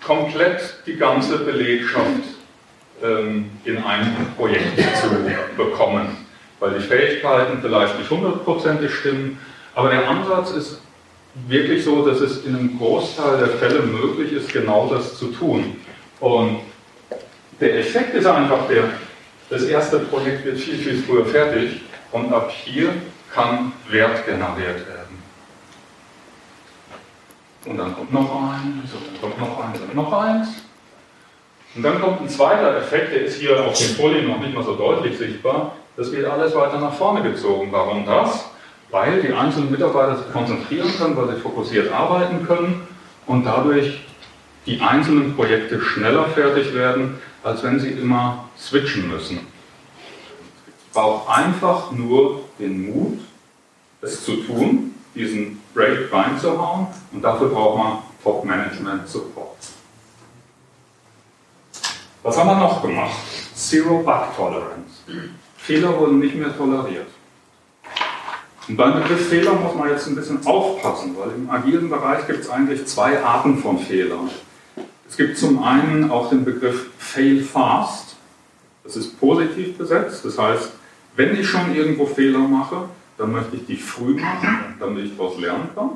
komplett 0.00 0.82
die 0.86 0.96
ganze 0.96 1.38
Belegschaft 1.38 2.22
ähm, 3.02 3.50
in 3.64 3.78
ein 3.78 4.26
Projekt 4.36 4.78
zu 5.00 5.08
bekommen, 5.56 6.16
weil 6.60 6.78
die 6.78 6.84
Fähigkeiten 6.84 7.58
vielleicht 7.60 7.98
nicht 7.98 8.10
hundertprozentig 8.10 8.92
stimmen, 8.94 9.38
aber 9.74 9.90
der 9.90 10.08
Ansatz 10.08 10.50
ist 10.52 10.80
wirklich 11.48 11.84
so, 11.84 12.06
dass 12.06 12.20
es 12.20 12.44
in 12.44 12.54
einem 12.54 12.78
Großteil 12.78 13.38
der 13.38 13.48
Fälle 13.48 13.82
möglich 13.82 14.32
ist, 14.32 14.52
genau 14.52 14.88
das 14.88 15.18
zu 15.18 15.28
tun. 15.28 15.76
Und 16.20 16.60
der 17.60 17.78
Effekt 17.78 18.14
ist 18.14 18.26
einfach 18.26 18.68
der, 18.68 18.84
das 19.50 19.64
erste 19.64 19.98
Projekt 19.98 20.44
wird 20.44 20.58
viel, 20.58 20.76
viel 20.76 21.02
früher 21.02 21.26
fertig 21.26 21.82
und 22.12 22.32
ab 22.32 22.50
hier 22.50 22.90
kann 23.32 23.72
Wert 23.88 24.24
generiert 24.24 24.86
werden. 24.86 25.22
Und 27.66 27.78
dann 27.78 27.94
kommt 27.94 28.12
noch 28.12 28.50
eins, 28.52 28.92
und 28.92 29.02
dann 29.04 29.20
kommt 29.20 29.40
noch 29.40 29.64
eins 29.64 29.80
und 29.80 29.94
noch 29.94 30.12
eins. 30.12 30.48
Und 31.74 31.82
dann 31.82 32.00
kommt 32.00 32.20
ein 32.20 32.28
zweiter 32.28 32.76
Effekt, 32.76 33.12
der 33.12 33.24
ist 33.24 33.40
hier 33.40 33.64
auf 33.64 33.76
den 33.76 33.96
Folien 33.96 34.28
noch 34.28 34.38
nicht 34.38 34.54
mal 34.54 34.62
so 34.62 34.76
deutlich 34.76 35.18
sichtbar. 35.18 35.72
Das 35.96 36.12
wird 36.12 36.26
alles 36.26 36.54
weiter 36.54 36.78
nach 36.78 36.94
vorne 36.94 37.22
gezogen. 37.22 37.68
Warum 37.72 38.06
das? 38.06 38.50
Weil 38.90 39.22
die 39.22 39.32
einzelnen 39.32 39.70
Mitarbeiter 39.70 40.16
sich 40.16 40.32
konzentrieren 40.32 40.90
können, 40.96 41.16
weil 41.16 41.34
sie 41.34 41.40
fokussiert 41.40 41.92
arbeiten 41.92 42.46
können 42.46 42.86
und 43.26 43.44
dadurch 43.44 44.00
die 44.66 44.80
einzelnen 44.80 45.34
Projekte 45.34 45.80
schneller 45.80 46.26
fertig 46.26 46.74
werden, 46.74 47.18
als 47.42 47.62
wenn 47.62 47.78
sie 47.78 47.90
immer 47.90 48.48
switchen 48.58 49.08
müssen. 49.08 49.40
Braucht 50.92 51.28
einfach 51.28 51.90
nur 51.90 52.42
den 52.58 52.86
Mut, 52.86 53.18
es 54.00 54.24
zu 54.24 54.36
tun, 54.36 54.94
diesen 55.14 55.60
Break 55.74 56.12
reinzuhauen 56.12 56.86
und 57.12 57.22
dafür 57.22 57.48
braucht 57.48 57.78
man 57.78 57.98
Top-Management-Support. 58.22 59.56
Was 62.22 62.38
haben 62.38 62.48
wir 62.48 62.56
noch 62.56 62.80
gemacht? 62.80 63.16
Zero 63.54 63.98
Bug 63.98 64.34
Tolerance. 64.34 65.02
Fehler 65.58 65.98
wurden 65.98 66.20
nicht 66.20 66.34
mehr 66.34 66.56
toleriert. 66.56 67.06
Und 68.66 68.76
beim 68.76 68.94
Begriff 68.94 69.28
Fehler 69.28 69.52
muss 69.52 69.74
man 69.74 69.90
jetzt 69.90 70.06
ein 70.06 70.14
bisschen 70.14 70.46
aufpassen, 70.46 71.14
weil 71.18 71.34
im 71.34 71.50
agilen 71.50 71.90
Bereich 71.90 72.26
gibt 72.26 72.40
es 72.40 72.48
eigentlich 72.48 72.86
zwei 72.86 73.22
Arten 73.22 73.58
von 73.58 73.78
Fehlern. 73.78 74.30
Es 75.06 75.16
gibt 75.16 75.36
zum 75.36 75.62
einen 75.62 76.10
auch 76.10 76.30
den 76.30 76.44
Begriff 76.44 76.86
Fail 76.98 77.42
Fast. 77.42 78.16
Das 78.82 78.96
ist 78.96 79.20
positiv 79.20 79.76
besetzt. 79.76 80.24
Das 80.24 80.38
heißt, 80.38 80.72
wenn 81.16 81.38
ich 81.38 81.46
schon 81.46 81.74
irgendwo 81.74 82.06
Fehler 82.06 82.38
mache, 82.38 82.88
dann 83.18 83.32
möchte 83.32 83.56
ich 83.56 83.66
die 83.66 83.76
früh 83.76 84.14
machen, 84.14 84.74
damit 84.80 85.04
ich 85.04 85.16
daraus 85.16 85.38
lernen 85.38 85.68
kann. 85.74 85.90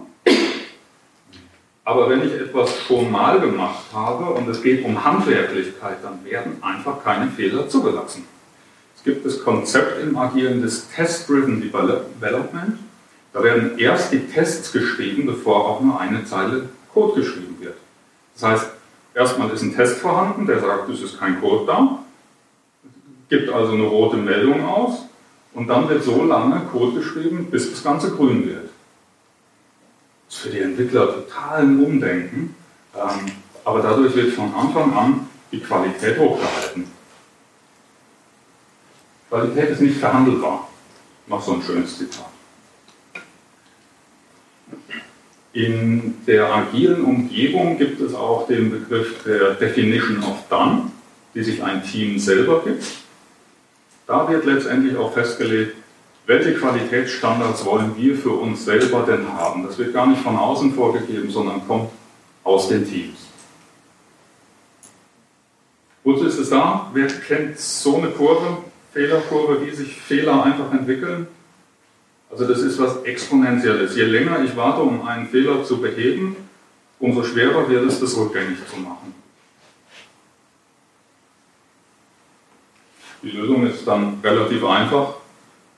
Aber 1.85 2.11
wenn 2.11 2.23
ich 2.23 2.35
etwas 2.35 2.79
schon 2.87 3.11
mal 3.11 3.41
gemacht 3.41 3.87
habe 3.95 4.35
und 4.35 4.47
es 4.47 4.63
geht 4.63 4.85
um 4.85 5.03
Handwerklichkeit, 5.03 5.97
dann 6.03 6.23
werden 6.23 6.63
einfach 6.63 7.03
keine 7.03 7.31
Fehler 7.31 7.67
zugelassen. 7.67 8.27
Es 8.99 9.05
gibt 9.05 9.25
das 9.25 9.45
Konzept 9.45 10.03
im 10.03 10.17
Agieren 10.19 10.61
des 10.61 10.89
Test-Driven 10.91 11.61
Development. 11.61 12.79
Da 13.33 13.43
werden 13.45 13.79
erst 13.79 14.13
die 14.13 14.27
Tests 14.27 14.73
geschrieben, 14.73 15.25
bevor 15.25 15.69
auch 15.69 15.81
nur 15.81 16.01
eine 16.01 16.25
Zeile 16.25 16.69
Code 16.93 17.21
geschrieben 17.21 17.57
wird. 17.61 17.77
Das 18.35 18.43
heißt, 18.43 18.67
erstmal 19.15 19.51
ist 19.51 19.63
ein 19.63 19.75
Test 19.75 19.99
vorhanden, 19.99 20.47
der 20.47 20.59
sagt, 20.59 20.89
es 20.91 21.01
ist 21.01 21.21
kein 21.21 21.41
Code 21.41 21.65
da, 21.67 22.01
gibt 23.29 23.51
also 23.51 23.75
eine 23.75 23.85
rote 23.85 24.17
Meldung 24.17 24.65
aus 24.67 25.05
und 25.55 25.69
dann 25.69 25.89
wird 25.89 26.03
so 26.03 26.25
lange 26.25 26.61
Code 26.73 26.99
geschrieben, 26.99 27.47
bis 27.53 27.71
das 27.71 27.85
Ganze 27.85 28.11
grün 28.11 28.49
wird. 28.49 28.69
Das 30.27 30.39
ist 30.39 30.43
für 30.43 30.51
die 30.51 30.61
Entwickler 30.61 31.07
total 31.15 31.63
ein 31.63 31.85
Umdenken, 31.85 32.57
ähm, 32.97 33.33
aber 33.65 33.81
dadurch 33.81 34.17
wird 34.17 34.33
von 34.33 34.53
Anfang 34.55 34.93
an 34.93 35.29
die 35.53 35.61
Qualität 35.61 36.19
hochgehalten. 36.19 36.98
Qualität 39.29 39.71
ist 39.71 39.81
nicht 39.81 39.99
verhandelbar. 39.99 40.69
Noch 41.27 41.43
so 41.43 41.55
ein 41.55 41.63
schönes 41.63 41.99
Zitat. 41.99 42.27
In 45.53 46.15
der 46.27 46.53
agilen 46.53 47.05
Umgebung 47.05 47.79
gibt 47.79 48.01
es 48.01 48.15
auch 48.15 48.47
den 48.47 48.71
Begriff 48.71 49.25
der 49.25 49.55
Definition 49.55 50.23
of 50.23 50.49
Done, 50.49 50.91
die 51.35 51.43
sich 51.43 51.63
ein 51.63 51.83
Team 51.83 52.19
selber 52.19 52.63
gibt. 52.65 52.85
Da 54.07 54.29
wird 54.29 54.45
letztendlich 54.45 54.97
auch 54.97 55.13
festgelegt, 55.13 55.75
welche 56.27 56.55
Qualitätsstandards 56.55 57.65
wollen 57.65 57.97
wir 57.97 58.17
für 58.17 58.33
uns 58.33 58.65
selber 58.65 59.05
denn 59.07 59.33
haben. 59.33 59.67
Das 59.67 59.79
wird 59.79 59.93
gar 59.93 60.07
nicht 60.07 60.23
von 60.23 60.37
außen 60.37 60.75
vorgegeben, 60.75 61.31
sondern 61.31 61.67
kommt 61.67 61.91
aus 62.45 62.69
den 62.69 62.89
Teams. 62.89 63.19
Wozu 66.05 66.25
ist 66.25 66.39
es 66.39 66.51
da? 66.51 66.91
Wer 66.95 67.07
kennt 67.07 67.59
so 67.59 67.97
eine 67.97 68.09
Kurve? 68.09 68.59
Fehlerkurve, 68.93 69.67
wie 69.67 69.71
sich 69.71 70.01
Fehler 70.01 70.45
einfach 70.45 70.73
entwickeln. 70.73 71.27
Also 72.31 72.47
das 72.47 72.61
ist 72.61 72.79
was 72.79 73.03
Exponentielles. 73.03 73.97
Je 73.97 74.05
länger 74.05 74.43
ich 74.43 74.57
warte, 74.57 74.83
um 74.83 75.07
einen 75.07 75.29
Fehler 75.29 75.65
zu 75.65 75.81
beheben, 75.81 76.37
umso 76.99 77.23
schwerer 77.23 77.69
wird 77.69 77.87
es, 77.87 78.01
das 78.01 78.17
rückgängig 78.17 78.59
zu 78.69 78.77
machen. 78.81 79.15
Die 83.23 83.31
Lösung 83.31 83.67
ist 83.67 83.87
dann 83.87 84.21
relativ 84.23 84.65
einfach. 84.65 85.15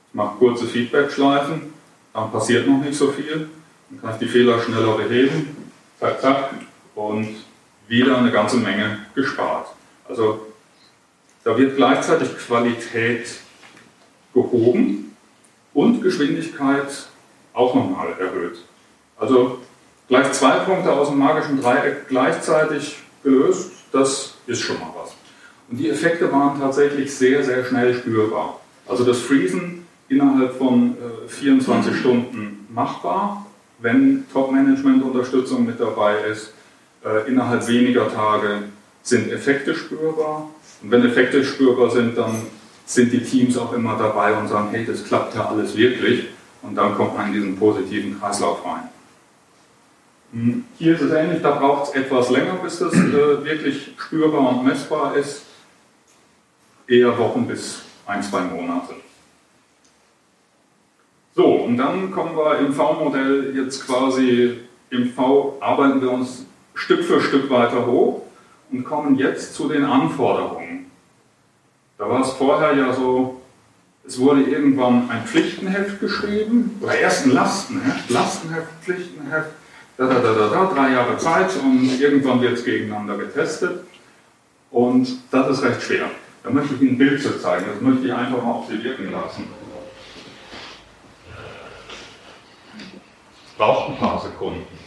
Ich 0.09 0.15
mache 0.15 0.39
kurze 0.39 0.67
Feedback-Schleifen, 0.67 1.73
dann 2.13 2.33
passiert 2.33 2.67
noch 2.67 2.79
nicht 2.79 2.95
so 2.95 3.13
viel, 3.13 3.49
dann 3.89 4.01
kann 4.01 4.11
ich 4.13 4.19
die 4.19 4.27
Fehler 4.27 4.61
schneller 4.61 4.97
beheben, 4.97 5.57
zack, 5.99 6.21
zack, 6.21 6.55
und 6.97 7.29
wieder 7.87 8.19
eine 8.19 8.33
ganze 8.33 8.57
Menge 8.57 8.99
gespart. 9.15 9.69
Also 10.09 10.49
da 11.45 11.57
wird 11.57 11.77
gleichzeitig 11.77 12.37
Qualität 12.37 13.41
gehoben 14.35 15.17
und 15.73 16.03
Geschwindigkeit 16.03 17.09
auch 17.53 17.75
nochmal 17.75 18.13
erhöht. 18.19 18.59
Also 19.19 19.59
gleich 20.09 20.33
zwei 20.33 20.59
Punkte 20.61 20.93
aus 20.93 21.09
dem 21.09 21.19
magischen 21.19 21.61
Dreieck 21.61 22.09
gleichzeitig 22.09 22.99
gelöst, 23.23 23.73
das 23.93 24.35
ist 24.47 24.61
schon 24.61 24.79
mal 24.79 24.93
was. 24.97 25.15
Und 25.71 25.79
die 25.79 25.89
Effekte 25.89 26.31
waren 26.33 26.61
tatsächlich 26.61 27.15
sehr, 27.15 27.45
sehr 27.45 27.65
schnell 27.65 27.95
spürbar. 27.95 28.61
Also 28.87 29.05
das 29.05 29.19
Freezen 29.19 29.87
innerhalb 30.09 30.57
von 30.57 30.97
äh, 30.97 31.29
24 31.29 31.97
Stunden 31.97 32.67
machbar, 32.73 33.47
wenn 33.79 34.27
Top-Management-Unterstützung 34.33 35.65
mit 35.65 35.81
dabei 35.81 36.17
ist. 36.31 36.53
Äh, 37.05 37.29
innerhalb 37.29 37.67
weniger 37.69 38.13
Tage 38.13 38.65
sind 39.03 39.31
Effekte 39.31 39.75
spürbar 39.75 40.51
und 40.83 40.91
wenn 40.91 41.05
Effekte 41.05 41.45
spürbar 41.45 41.91
sind, 41.91 42.17
dann 42.17 42.43
sind 42.87 43.13
die 43.13 43.23
Teams 43.23 43.57
auch 43.57 43.73
immer 43.73 43.97
dabei 43.97 44.37
und 44.37 44.49
sagen, 44.49 44.69
hey, 44.71 44.85
das 44.85 45.05
klappt 45.05 45.35
ja 45.35 45.49
alles 45.49 45.77
wirklich. 45.77 46.27
Und 46.63 46.75
dann 46.75 46.95
kommt 46.95 47.17
man 47.17 47.29
in 47.29 47.33
diesen 47.35 47.59
positiven 47.59 48.19
Kreislauf 48.19 48.65
rein. 48.65 48.89
Hm, 50.33 50.65
hier 50.79 50.95
ist 50.95 51.03
es 51.03 51.13
ähnlich, 51.13 51.43
da 51.43 51.53
braucht 51.53 51.89
es 51.89 52.03
etwas 52.03 52.31
länger, 52.31 52.55
bis 52.63 52.79
das 52.79 52.93
äh, 52.95 53.45
wirklich 53.45 53.95
spürbar 53.97 54.49
und 54.49 54.65
messbar 54.65 55.17
ist. 55.17 55.43
Eher 56.87 57.17
Wochen 57.19 57.47
bis 57.47 57.83
ein, 58.07 58.23
zwei 58.23 58.41
Monate. 58.43 58.95
So, 61.35 61.47
und 61.47 61.77
dann 61.77 62.11
kommen 62.11 62.37
wir 62.37 62.59
im 62.59 62.73
V-Modell 62.73 63.55
jetzt 63.57 63.87
quasi, 63.87 64.59
im 64.91 65.13
V 65.13 65.57
arbeiten 65.61 66.01
wir 66.01 66.11
uns 66.11 66.45
Stück 66.75 67.05
für 67.05 67.21
Stück 67.21 67.49
weiter 67.51 67.87
hoch 67.87 68.23
und 68.73 68.85
kommen 68.85 69.17
jetzt 69.17 69.55
zu 69.55 69.69
den 69.69 69.85
Anforderungen. 69.85 70.60
War 72.21 72.27
es 72.27 72.35
vorher 72.35 72.77
ja 72.77 72.93
so, 72.93 73.41
es 74.07 74.19
wurde 74.19 74.43
irgendwann 74.43 75.09
ein 75.09 75.25
Pflichtenheft 75.25 76.01
geschrieben, 76.01 76.79
oder 76.83 76.95
erst 76.95 77.25
ein 77.25 77.31
Lastenheft, 77.31 78.11
Lastenheft, 78.11 78.69
Pflichtenheft, 78.83 79.49
da, 79.97 80.07
da, 80.07 80.19
da, 80.19 80.35
da, 80.35 80.49
da, 80.49 80.75
drei 80.75 80.93
Jahre 80.93 81.17
Zeit 81.17 81.51
und 81.57 81.99
irgendwann 81.99 82.43
wird 82.43 82.59
es 82.59 82.65
gegeneinander 82.67 83.17
getestet. 83.17 83.85
Und 84.71 85.09
das 85.31 85.49
ist 85.49 85.65
recht 85.65 85.81
schwer. 85.81 86.11
Da 86.45 86.51
möchte 86.51 86.75
ich 86.75 86.83
Ihnen 86.83 86.91
ein 86.91 86.99
Bild 86.99 87.23
zu 87.23 87.41
zeigen, 87.41 87.65
das 87.73 87.81
möchte 87.81 88.07
ich 88.09 88.13
einfach 88.13 88.43
mal 88.43 88.51
auf 88.51 88.69
Sie 88.69 88.85
wirken 88.85 89.11
lassen. 89.11 89.47
Braucht 93.57 93.93
ein 93.93 93.97
paar 93.97 94.21
Sekunden. 94.21 94.80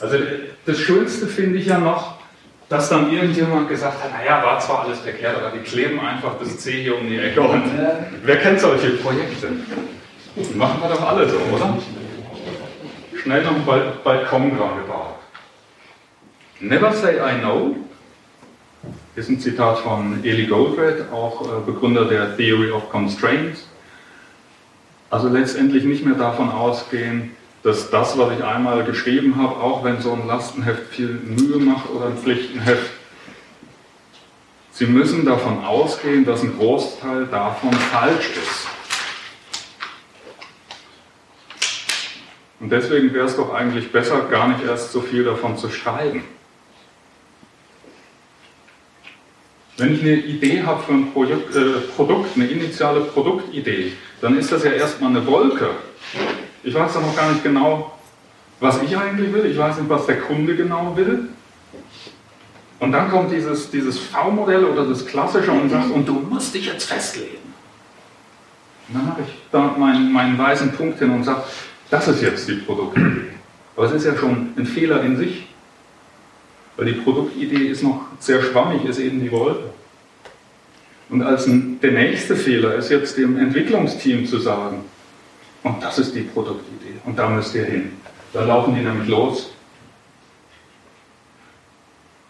Also 0.00 0.16
das 0.66 0.78
Schönste 0.78 1.26
finde 1.26 1.58
ich 1.58 1.66
ja 1.66 1.78
noch, 1.78 2.18
dass 2.68 2.88
dann 2.88 3.12
irgendjemand 3.12 3.68
gesagt 3.68 4.02
hat, 4.02 4.12
naja, 4.12 4.42
war 4.44 4.58
zwar 4.58 4.84
alles 4.84 5.00
verkehrt, 5.00 5.36
aber 5.36 5.50
die 5.56 5.62
kleben 5.62 6.00
einfach 6.00 6.32
das 6.40 6.58
C 6.58 6.82
hier 6.82 6.98
um 6.98 7.08
die 7.08 7.18
Ecke. 7.18 7.40
Und 7.40 7.62
wer 8.24 8.36
kennt 8.38 8.60
solche 8.60 8.90
Projekte? 8.90 9.48
Machen 10.54 10.80
wir 10.82 10.88
doch 10.88 11.08
alle 11.08 11.28
so, 11.28 11.36
oder? 11.52 11.78
Schnell 13.22 13.42
noch 13.42 13.52
einen 13.52 13.64
Balkon 14.02 14.56
dran 14.56 14.76
gebaut. 14.78 15.14
Never 16.60 16.92
say 16.92 17.16
I 17.16 17.40
know 17.40 17.76
ist 19.16 19.28
ein 19.28 19.38
Zitat 19.38 19.78
von 19.78 20.24
Eli 20.24 20.46
Goldratt, 20.46 21.12
auch 21.12 21.42
äh, 21.42 21.60
Begründer 21.64 22.04
der 22.06 22.36
Theory 22.36 22.70
of 22.70 22.90
Constraints. 22.90 23.68
Also 25.10 25.28
letztendlich 25.28 25.84
nicht 25.84 26.04
mehr 26.04 26.16
davon 26.16 26.50
ausgehen, 26.50 27.30
dass 27.64 27.90
das, 27.90 28.16
was 28.18 28.38
ich 28.38 28.44
einmal 28.44 28.84
geschrieben 28.84 29.36
habe, 29.36 29.56
auch 29.56 29.82
wenn 29.82 30.00
so 30.00 30.12
ein 30.12 30.26
Lastenheft 30.26 30.90
viel 30.90 31.08
Mühe 31.08 31.58
macht 31.58 31.88
oder 31.90 32.06
ein 32.06 32.18
Pflichtenheft, 32.18 32.90
Sie 34.70 34.86
müssen 34.86 35.24
davon 35.24 35.64
ausgehen, 35.64 36.24
dass 36.24 36.42
ein 36.42 36.58
Großteil 36.58 37.26
davon 37.26 37.72
falsch 37.72 38.30
ist. 38.30 38.66
Und 42.58 42.70
deswegen 42.70 43.14
wäre 43.14 43.26
es 43.26 43.36
doch 43.36 43.54
eigentlich 43.54 43.92
besser, 43.92 44.22
gar 44.22 44.48
nicht 44.48 44.64
erst 44.64 44.90
so 44.90 45.00
viel 45.00 45.22
davon 45.22 45.56
zu 45.56 45.70
schreiben. 45.70 46.24
Wenn 49.76 49.94
ich 49.94 50.00
eine 50.02 50.14
Idee 50.14 50.64
habe 50.64 50.82
für 50.82 50.92
ein 50.92 51.12
Projekt, 51.12 51.54
äh, 51.54 51.80
Produkt, 51.94 52.36
eine 52.36 52.46
initiale 52.46 53.02
Produktidee, 53.02 53.92
dann 54.20 54.36
ist 54.36 54.50
das 54.50 54.64
ja 54.64 54.72
erstmal 54.72 55.10
eine 55.10 55.24
Wolke. 55.24 55.70
Ich 56.64 56.74
weiß 56.74 56.94
doch 56.94 57.02
noch 57.02 57.14
gar 57.14 57.30
nicht 57.30 57.44
genau, 57.44 57.92
was 58.58 58.82
ich 58.82 58.96
eigentlich 58.96 59.32
will. 59.32 59.44
Ich 59.46 59.58
weiß 59.58 59.78
nicht, 59.78 59.88
was 59.88 60.06
der 60.06 60.20
Kunde 60.20 60.56
genau 60.56 60.96
will. 60.96 61.28
Und 62.80 62.92
dann 62.92 63.10
kommt 63.10 63.32
dieses, 63.32 63.70
dieses 63.70 63.98
V-Modell 63.98 64.64
oder 64.64 64.86
das 64.86 65.06
Klassische 65.06 65.52
und 65.52 65.70
sagt, 65.70 65.90
und 65.90 66.08
du 66.08 66.14
musst 66.14 66.54
dich 66.54 66.66
jetzt 66.66 66.84
festlegen. 66.84 67.52
Und 68.88 68.96
dann 68.96 69.06
habe 69.08 69.22
ich 69.22 69.34
da 69.52 69.74
meinen, 69.78 70.12
meinen 70.12 70.38
weißen 70.38 70.72
Punkt 70.72 70.98
hin 70.98 71.10
und 71.10 71.24
sage, 71.24 71.42
das 71.90 72.08
ist 72.08 72.22
jetzt 72.22 72.48
die 72.48 72.54
Produktidee. 72.54 73.34
Aber 73.76 73.86
es 73.86 73.92
ist 73.92 74.06
ja 74.06 74.16
schon 74.16 74.54
ein 74.56 74.66
Fehler 74.66 75.02
in 75.02 75.16
sich, 75.16 75.46
weil 76.76 76.86
die 76.86 76.92
Produktidee 76.92 77.68
ist 77.68 77.82
noch 77.82 78.06
sehr 78.18 78.42
schwammig, 78.42 78.84
ist 78.84 78.98
eben 78.98 79.20
die 79.20 79.30
Wolke. 79.30 79.70
Und 81.10 81.22
als 81.22 81.46
ein, 81.46 81.78
der 81.80 81.92
nächste 81.92 82.36
Fehler 82.36 82.74
ist 82.74 82.90
jetzt 82.90 83.18
dem 83.18 83.38
Entwicklungsteam 83.38 84.26
zu 84.26 84.38
sagen, 84.38 84.84
und 85.64 85.82
das 85.82 85.98
ist 85.98 86.14
die 86.14 86.20
Produktidee. 86.20 87.00
Und 87.04 87.18
da 87.18 87.28
müsst 87.28 87.54
ihr 87.54 87.64
hin. 87.64 87.92
Da 88.32 88.44
laufen 88.44 88.74
die 88.74 88.82
nämlich 88.82 89.08
los. 89.08 89.50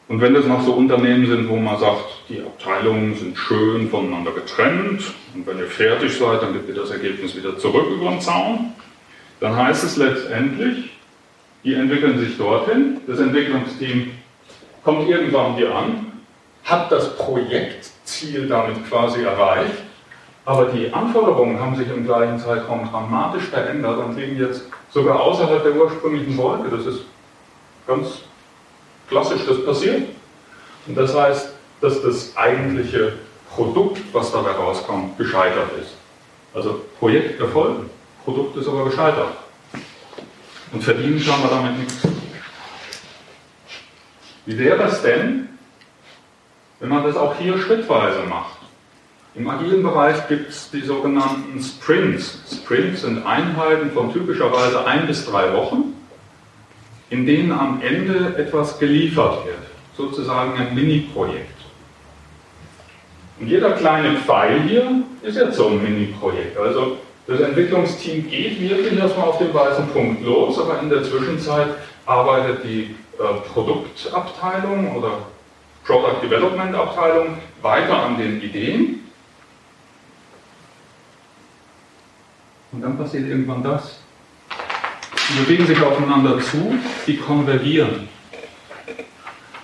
Und 0.08 0.20
wenn 0.20 0.34
das 0.34 0.46
noch 0.46 0.62
so 0.62 0.74
Unternehmen 0.74 1.26
sind, 1.26 1.48
wo 1.48 1.56
man 1.56 1.78
sagt, 1.78 2.04
die 2.28 2.40
Abteilungen 2.40 3.16
sind 3.16 3.36
schön 3.36 3.90
voneinander 3.90 4.32
getrennt 4.32 5.02
und 5.34 5.46
wenn 5.46 5.58
ihr 5.58 5.66
fertig 5.66 6.16
seid, 6.16 6.42
dann 6.42 6.52
gebt 6.52 6.68
ihr 6.68 6.74
das 6.74 6.90
Ergebnis 6.90 7.34
wieder 7.34 7.58
zurück 7.58 7.86
über 7.90 8.10
den 8.10 8.20
Zaun, 8.20 8.74
dann 9.40 9.56
heißt 9.56 9.82
es 9.82 9.96
letztendlich, 9.96 10.90
die 11.64 11.74
entwickeln 11.74 12.18
sich 12.18 12.36
dorthin, 12.36 13.00
das 13.06 13.18
Entwicklungsteam 13.18 14.10
kommt 14.84 15.08
irgendwann 15.08 15.54
hier 15.54 15.74
an, 15.74 16.12
hat 16.64 16.92
das 16.92 17.16
Projektziel 17.16 18.46
damit 18.46 18.86
quasi 18.88 19.22
erreicht 19.22 19.82
aber 20.46 20.66
die 20.66 20.92
Anforderungen 20.92 21.58
haben 21.58 21.76
sich 21.76 21.88
im 21.88 22.04
gleichen 22.04 22.38
Zeitraum 22.38 22.88
dramatisch 22.90 23.44
verändert 23.44 23.98
und 23.98 24.16
liegen 24.16 24.38
jetzt 24.38 24.64
sogar 24.90 25.20
außerhalb 25.20 25.62
der 25.62 25.74
ursprünglichen 25.74 26.36
Wolke. 26.36 26.68
Das 26.68 26.84
ist 26.86 27.02
ganz 27.86 28.18
klassisch, 29.08 29.42
das 29.46 29.64
passiert. 29.64 30.08
Und 30.86 30.96
das 30.96 31.14
heißt, 31.14 31.54
dass 31.80 32.02
das 32.02 32.36
eigentliche 32.36 33.14
Produkt, 33.54 34.02
was 34.12 34.32
dabei 34.32 34.50
rauskommt, 34.50 35.16
gescheitert 35.16 35.70
ist. 35.80 35.94
Also 36.52 36.82
Projekt 36.98 37.40
Erfolg, 37.40 37.76
Produkt 38.24 38.56
ist 38.56 38.68
aber 38.68 38.84
gescheitert. 38.84 39.36
Und 40.72 40.82
verdienen 40.82 41.24
kann 41.24 41.40
man 41.40 41.50
damit 41.50 41.78
nichts. 41.78 41.98
Wie 44.46 44.58
wäre 44.58 44.82
es 44.84 45.00
denn, 45.00 45.48
wenn 46.80 46.88
man 46.90 47.04
das 47.04 47.16
auch 47.16 47.34
hier 47.36 47.58
schrittweise 47.58 48.20
macht? 48.28 48.63
Im 49.36 49.50
agilen 49.50 49.82
Bereich 49.82 50.28
gibt 50.28 50.50
es 50.50 50.70
die 50.70 50.82
sogenannten 50.82 51.60
Sprints. 51.60 52.38
Sprints 52.52 53.02
sind 53.02 53.26
Einheiten 53.26 53.90
von 53.90 54.12
typischerweise 54.12 54.86
ein 54.86 55.08
bis 55.08 55.26
drei 55.26 55.52
Wochen, 55.52 55.92
in 57.10 57.26
denen 57.26 57.50
am 57.50 57.82
Ende 57.82 58.36
etwas 58.38 58.78
geliefert 58.78 59.44
wird, 59.44 59.58
sozusagen 59.96 60.56
ein 60.56 60.72
Mini-Projekt. 60.72 61.50
Und 63.40 63.48
jeder 63.48 63.72
kleine 63.72 64.18
Pfeil 64.18 64.60
hier 64.68 65.02
ist 65.22 65.36
jetzt 65.36 65.56
so 65.56 65.66
ein 65.66 65.82
Mini-Projekt. 65.82 66.56
Also 66.56 66.98
das 67.26 67.40
Entwicklungsteam 67.40 68.30
geht 68.30 68.60
wirklich 68.60 68.96
erstmal 68.96 69.30
auf 69.30 69.38
den 69.38 69.52
weißen 69.52 69.88
Punkt 69.88 70.24
los, 70.24 70.60
aber 70.60 70.78
in 70.80 70.90
der 70.90 71.02
Zwischenzeit 71.02 71.70
arbeitet 72.06 72.62
die 72.62 72.94
äh, 73.18 73.24
Produktabteilung 73.52 74.96
oder 74.96 75.18
Product 75.84 76.22
Development 76.22 76.72
Abteilung 76.76 77.38
weiter 77.62 78.00
an 78.00 78.16
den 78.16 78.40
Ideen 78.40 79.03
Und 82.74 82.82
dann 82.82 82.98
passiert 82.98 83.28
irgendwann 83.28 83.62
das. 83.62 84.00
Die 85.28 85.44
bewegen 85.44 85.66
sich 85.66 85.80
aufeinander 85.80 86.40
zu, 86.40 86.74
die 87.06 87.16
konvergieren. 87.16 88.08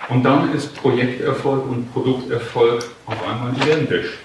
Und 0.07 0.23
dann 0.23 0.53
ist 0.53 0.73
Projekterfolg 0.75 1.69
und 1.69 1.91
Produkterfolg 1.91 2.83
auf 3.05 3.27
einmal 3.27 3.53
identisch. 3.55 4.17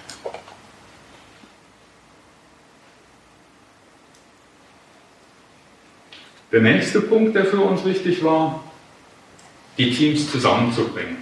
Der 6.53 6.61
nächste 6.61 7.01
Punkt, 7.01 7.35
der 7.35 7.45
für 7.45 7.61
uns 7.61 7.85
wichtig 7.85 8.23
war, 8.25 8.63
die 9.77 9.93
Teams 9.93 10.31
zusammenzubringen. 10.31 11.19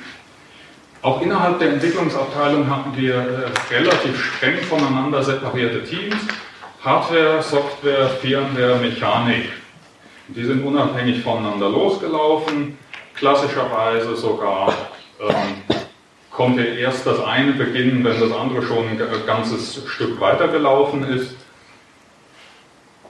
Auch 1.02 1.20
innerhalb 1.20 1.58
der 1.58 1.72
Entwicklungsabteilung 1.72 2.70
hatten 2.70 2.96
wir 2.96 3.14
äh, 3.14 3.74
relativ 3.74 4.24
streng 4.24 4.58
voneinander 4.58 5.22
separierte 5.22 5.82
Teams. 5.84 6.16
Hardware, 6.84 7.42
Software, 7.42 8.10
Firmware, 8.20 8.76
Mechanik. 8.76 9.48
Die 10.28 10.44
sind 10.44 10.62
unabhängig 10.66 11.22
voneinander 11.22 11.70
losgelaufen. 11.70 12.76
Klassischerweise 13.14 14.14
sogar 14.14 14.74
ähm, 15.18 15.78
konnte 16.30 16.62
erst 16.62 17.06
das 17.06 17.24
eine 17.24 17.52
beginnen, 17.52 18.04
wenn 18.04 18.20
das 18.20 18.30
andere 18.32 18.60
schon 18.66 18.86
ein 18.86 19.00
ganzes 19.26 19.82
Stück 19.86 20.20
weitergelaufen 20.20 21.04
ist. 21.04 21.34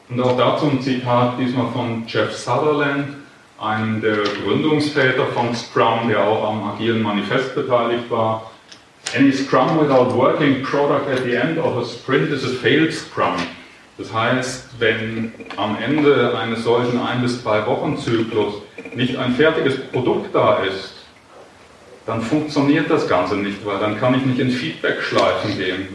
Und 0.08 0.20
auch 0.20 0.36
dazu 0.36 0.66
ein 0.66 0.80
Zitat 0.80 1.40
diesmal 1.40 1.72
von 1.72 2.04
Jeff 2.06 2.32
Sutherland, 2.32 3.16
einem 3.58 4.00
der 4.00 4.18
Gründungsväter 4.44 5.26
von 5.34 5.52
Scrum, 5.52 6.08
der 6.08 6.22
auch 6.22 6.48
am 6.48 6.62
agilen 6.74 7.02
Manifest 7.02 7.56
beteiligt 7.56 8.08
war. 8.08 8.52
Any 9.16 9.32
Scrum 9.32 9.80
without 9.80 10.14
working 10.14 10.62
product 10.62 11.08
at 11.08 11.24
the 11.24 11.34
end 11.34 11.58
of 11.58 11.76
a 11.76 11.84
sprint 11.84 12.30
is 12.30 12.44
a 12.44 12.54
failed 12.54 12.92
Scrum. 12.92 13.34
Das 13.96 14.12
heißt, 14.12 14.70
wenn 14.78 15.32
am 15.56 15.76
Ende 15.80 16.36
eines 16.36 16.64
solchen 16.64 17.00
ein 17.00 17.22
bis 17.22 17.42
zwei 17.42 17.64
Wochen 17.66 17.96
Zyklus 17.96 18.54
nicht 18.94 19.16
ein 19.16 19.34
fertiges 19.34 19.78
Produkt 19.92 20.34
da 20.34 20.64
ist, 20.64 20.94
dann 22.06 22.20
funktioniert 22.20 22.90
das 22.90 23.08
Ganze 23.08 23.36
nicht, 23.36 23.64
weil 23.64 23.78
dann 23.78 23.98
kann 23.98 24.14
ich 24.14 24.26
nicht 24.26 24.38
in 24.38 24.50
Feedback-Schleifen 24.50 25.56
gehen 25.56 25.88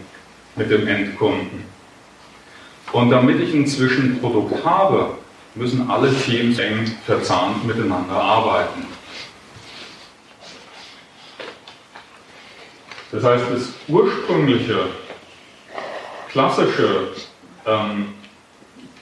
mit 0.56 0.72
dem 0.72 0.88
Endkunden. 0.88 1.64
Und 2.92 3.12
damit 3.12 3.40
ich 3.42 3.54
ein 3.54 3.68
Zwischenprodukt 3.68 4.66
habe, 4.66 5.18
müssen 5.56 5.90
alle 5.90 6.14
Teams 6.14 6.58
eng 6.58 6.90
verzahnt 7.06 7.66
miteinander 7.66 8.16
arbeiten. 8.16 8.88
Das 13.12 13.24
heißt, 13.24 13.46
das 13.52 13.70
ursprüngliche, 13.88 14.88
klassische 16.30 17.10
ähm, 17.66 18.14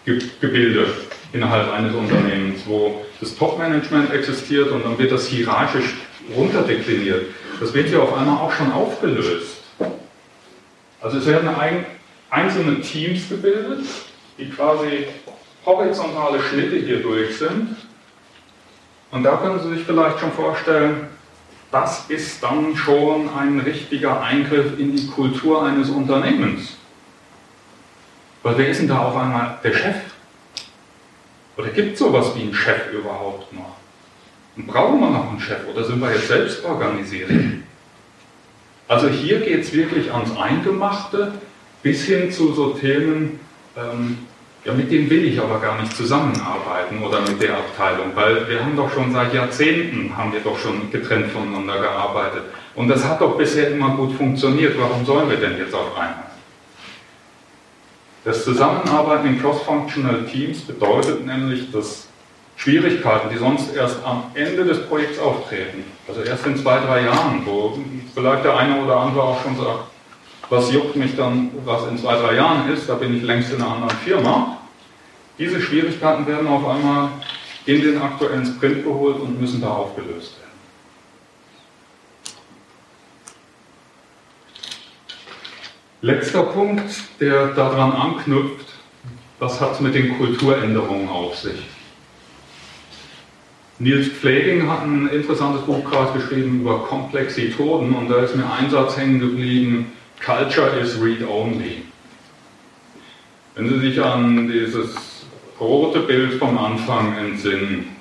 Gebilde 0.06 0.88
innerhalb 1.34 1.72
eines 1.74 1.94
Unternehmens, 1.94 2.62
wo 2.66 3.06
das 3.20 3.36
Top-Management 3.36 4.14
existiert 4.14 4.72
und 4.72 4.86
dann 4.86 4.98
wird 4.98 5.12
das 5.12 5.28
hierarchisch 5.28 5.96
runterdekliniert. 6.36 7.26
Das 7.60 7.74
wird 7.74 7.90
hier 7.90 8.02
auf 8.02 8.16
einmal 8.16 8.38
auch 8.38 8.52
schon 8.52 8.72
aufgelöst. 8.72 9.64
Also 11.02 11.18
es 11.18 11.26
werden 11.26 11.50
ein, 11.50 11.86
einzelne 12.30 12.82
Teams 12.82 13.30
gebildet, 13.30 13.86
die 14.38 14.50
quasi 14.50 15.08
horizontale 15.66 16.42
Schnitte 16.42 16.78
hier 16.78 17.02
durch 17.02 17.38
sind. 17.38 17.76
Und 19.12 19.24
da 19.24 19.38
können 19.38 19.60
Sie 19.60 19.76
sich 19.76 19.86
vielleicht 19.86 20.20
schon 20.20 20.32
vorstellen, 20.32 21.08
das 21.72 22.06
ist 22.10 22.42
dann 22.42 22.76
schon 22.76 23.30
ein 23.38 23.60
richtiger 23.60 24.22
Eingriff 24.22 24.80
in 24.80 24.96
die 24.96 25.08
Kultur 25.08 25.66
eines 25.66 25.90
Unternehmens. 25.90 26.78
Weil 28.48 28.60
wer 28.60 28.70
ist 28.70 28.80
denn 28.80 28.88
da 28.88 29.00
auf 29.00 29.16
einmal 29.18 29.58
der 29.62 29.74
Chef? 29.74 29.98
Oder 31.58 31.68
gibt 31.68 31.96
es 31.96 32.00
sowas 32.00 32.32
wie 32.34 32.44
einen 32.44 32.54
Chef 32.54 32.94
überhaupt 32.94 33.52
noch? 33.52 33.76
Und 34.56 34.68
brauchen 34.68 35.02
wir 35.02 35.10
noch 35.10 35.32
einen 35.32 35.42
Chef 35.42 35.68
oder 35.70 35.84
sind 35.84 36.00
wir 36.00 36.14
jetzt 36.14 36.30
selbst 36.30 36.64
organisiert? 36.64 37.30
Also 38.88 39.10
hier 39.10 39.42
geht 39.42 39.66
es 39.66 39.74
wirklich 39.74 40.14
ans 40.14 40.34
Eingemachte 40.38 41.34
bis 41.84 42.06
hin 42.06 42.32
zu 42.32 42.54
so 42.54 42.70
Themen, 42.70 43.38
ähm, 43.76 44.20
ja, 44.64 44.72
mit 44.72 44.90
denen 44.94 45.10
will 45.10 45.26
ich 45.26 45.38
aber 45.42 45.60
gar 45.60 45.82
nicht 45.82 45.94
zusammenarbeiten 45.98 47.04
oder 47.04 47.20
mit 47.20 47.42
der 47.42 47.58
Abteilung, 47.58 48.16
weil 48.16 48.48
wir 48.48 48.64
haben 48.64 48.78
doch 48.78 48.94
schon 48.94 49.12
seit 49.12 49.34
Jahrzehnten, 49.34 50.16
haben 50.16 50.32
wir 50.32 50.40
doch 50.40 50.58
schon 50.58 50.90
getrennt 50.90 51.32
voneinander 51.32 51.82
gearbeitet. 51.82 52.44
Und 52.76 52.88
das 52.88 53.04
hat 53.04 53.20
doch 53.20 53.38
bisher 53.38 53.72
immer 53.72 53.90
gut 53.98 54.14
funktioniert. 54.14 54.80
Warum 54.80 55.06
sollen 55.06 55.30
wir 55.30 55.36
denn 55.36 55.58
jetzt 55.58 55.76
auf 55.76 55.94
einmal? 55.98 56.27
Das 58.28 58.44
Zusammenarbeiten 58.44 59.26
in 59.26 59.42
cross-functional 59.42 60.26
Teams 60.26 60.60
bedeutet 60.60 61.26
nämlich, 61.26 61.72
dass 61.72 62.10
Schwierigkeiten, 62.58 63.30
die 63.32 63.38
sonst 63.38 63.74
erst 63.74 64.04
am 64.04 64.24
Ende 64.34 64.66
des 64.66 64.86
Projekts 64.86 65.18
auftreten, 65.18 65.86
also 66.10 66.20
erst 66.24 66.46
in 66.46 66.58
zwei, 66.58 66.78
drei 66.80 67.06
Jahren, 67.06 67.46
wo 67.46 67.80
vielleicht 68.14 68.44
der 68.44 68.58
eine 68.58 68.84
oder 68.84 68.98
andere 68.98 69.24
auch 69.24 69.42
schon 69.42 69.56
sagt, 69.56 69.86
was 70.50 70.74
juckt 70.74 70.98
mich 70.98 71.16
dann, 71.16 71.52
was 71.64 71.88
in 71.88 71.98
zwei, 71.98 72.18
drei 72.18 72.36
Jahren 72.36 72.70
ist, 72.70 72.90
da 72.90 72.96
bin 72.96 73.16
ich 73.16 73.24
längst 73.24 73.54
in 73.54 73.62
einer 73.62 73.76
anderen 73.76 73.98
Firma. 74.00 74.58
Diese 75.40 75.62
Schwierigkeiten 75.62 76.28
werden 76.28 76.48
auf 76.48 76.68
einmal 76.68 77.08
in 77.66 77.82
den 77.82 78.02
aktuellen 78.02 78.46
Sprint 78.46 78.84
geholt 78.84 79.22
und 79.22 79.40
müssen 79.40 79.62
da 79.62 79.70
aufgelöst 79.70 80.38
werden. 80.38 80.47
Letzter 86.02 86.44
Punkt, 86.44 86.92
der 87.20 87.48
daran 87.48 87.92
anknüpft, 87.92 88.68
was 89.40 89.60
hat 89.60 89.74
es 89.74 89.80
mit 89.80 89.96
den 89.96 90.16
Kulturänderungen 90.18 91.10
auf 91.10 91.36
sich? 91.36 91.60
Nils 93.80 94.08
Pfleging 94.08 94.70
hat 94.70 94.84
ein 94.84 95.08
interessantes 95.08 95.64
Buch 95.64 95.84
gerade 95.90 96.20
geschrieben 96.20 96.62
über 96.62 96.84
Komplexitoden 96.84 97.96
und 97.96 98.10
da 98.10 98.18
ist 98.18 98.36
mir 98.36 98.52
ein 98.52 98.70
Satz 98.70 98.96
hängen 98.98 99.20
geblieben, 99.20 99.92
Culture 100.24 100.70
is 100.80 101.02
read-only. 101.02 101.84
Wenn 103.56 103.70
Sie 103.70 103.80
sich 103.80 104.00
an 104.00 104.48
dieses 104.48 105.26
rote 105.60 106.02
Bild 106.02 106.34
vom 106.34 106.60
Anfang 106.60 107.18
entsinnen, 107.18 107.96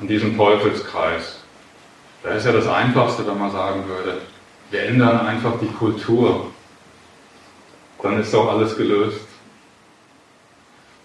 an 0.00 0.08
diesem 0.08 0.38
Teufelskreis, 0.38 1.40
da 2.22 2.30
ist 2.30 2.46
ja 2.46 2.52
das 2.52 2.66
Einfachste, 2.66 3.26
wenn 3.26 3.38
man 3.38 3.52
sagen 3.52 3.84
würde, 3.86 4.22
wir 4.70 4.82
ändern 4.84 5.26
einfach 5.26 5.58
die 5.60 5.66
Kultur. 5.66 6.49
Dann 8.02 8.20
ist 8.20 8.32
doch 8.32 8.50
alles 8.50 8.76
gelöst. 8.76 9.20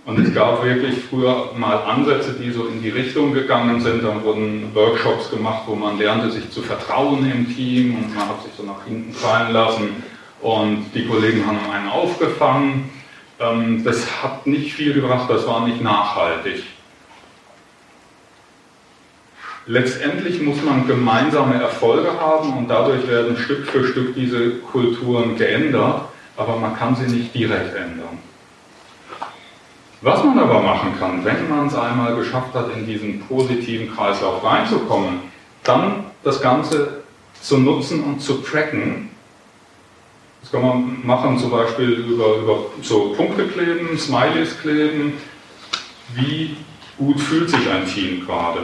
Und 0.05 0.19
es 0.19 0.33
gab 0.35 0.63
wirklich 0.63 0.95
früher 1.09 1.51
mal 1.57 1.77
Ansätze, 1.77 2.33
die 2.33 2.51
so 2.51 2.67
in 2.67 2.81
die 2.81 2.89
Richtung 2.89 3.33
gegangen 3.33 3.81
sind. 3.81 4.03
Dann 4.03 4.23
wurden 4.23 4.73
Workshops 4.75 5.31
gemacht, 5.31 5.63
wo 5.65 5.75
man 5.75 5.97
lernte, 5.97 6.29
sich 6.29 6.49
zu 6.51 6.61
vertrauen 6.61 7.29
im 7.29 7.53
Team 7.55 7.95
und 7.95 8.15
man 8.15 8.29
hat 8.29 8.43
sich 8.43 8.51
so 8.55 8.63
nach 8.63 8.85
hinten 8.85 9.13
fallen 9.13 9.51
lassen 9.51 10.03
und 10.41 10.91
die 10.93 11.07
Kollegen 11.07 11.45
haben 11.47 11.57
einen 11.71 11.89
aufgefangen. 11.89 12.91
Ähm, 13.39 13.83
das 13.83 14.21
hat 14.21 14.45
nicht 14.45 14.73
viel 14.73 14.93
gebracht, 14.93 15.27
das 15.27 15.47
war 15.47 15.65
nicht 15.65 15.81
nachhaltig. 15.81 16.63
Letztendlich 19.65 20.39
muss 20.41 20.61
man 20.61 20.85
gemeinsame 20.85 21.55
Erfolge 21.55 22.19
haben 22.19 22.53
und 22.55 22.67
dadurch 22.67 23.07
werden 23.07 23.35
Stück 23.35 23.65
für 23.65 23.87
Stück 23.87 24.13
diese 24.13 24.51
Kulturen 24.59 25.35
geändert, 25.35 26.01
aber 26.37 26.57
man 26.57 26.75
kann 26.75 26.95
sie 26.95 27.07
nicht 27.07 27.33
direkt 27.33 27.75
ändern. 27.75 28.19
Was 30.01 30.23
man 30.23 30.37
aber 30.37 30.61
machen 30.61 30.93
kann, 30.99 31.25
wenn 31.25 31.49
man 31.49 31.67
es 31.67 31.75
einmal 31.75 32.15
geschafft 32.15 32.53
hat, 32.53 32.75
in 32.75 32.85
diesen 32.85 33.21
positiven 33.21 33.95
Kreislauf 33.95 34.43
reinzukommen, 34.43 35.21
dann 35.63 36.05
das 36.23 36.41
Ganze 36.41 37.03
zu 37.41 37.57
nutzen 37.57 38.03
und 38.03 38.21
zu 38.21 38.35
tracken 38.35 39.09
das 40.45 40.51
kann 40.51 40.61
man 40.61 40.99
machen 41.03 41.39
zum 41.39 41.49
Beispiel 41.49 41.89
über, 41.89 42.35
über 42.35 42.65
so 42.83 43.15
Punkte 43.17 43.47
kleben, 43.47 43.97
Smileys 43.97 44.55
kleben. 44.61 45.13
Wie 46.13 46.55
gut 46.99 47.19
fühlt 47.19 47.49
sich 47.49 47.67
ein 47.67 47.87
Team 47.87 48.23
gerade? 48.23 48.59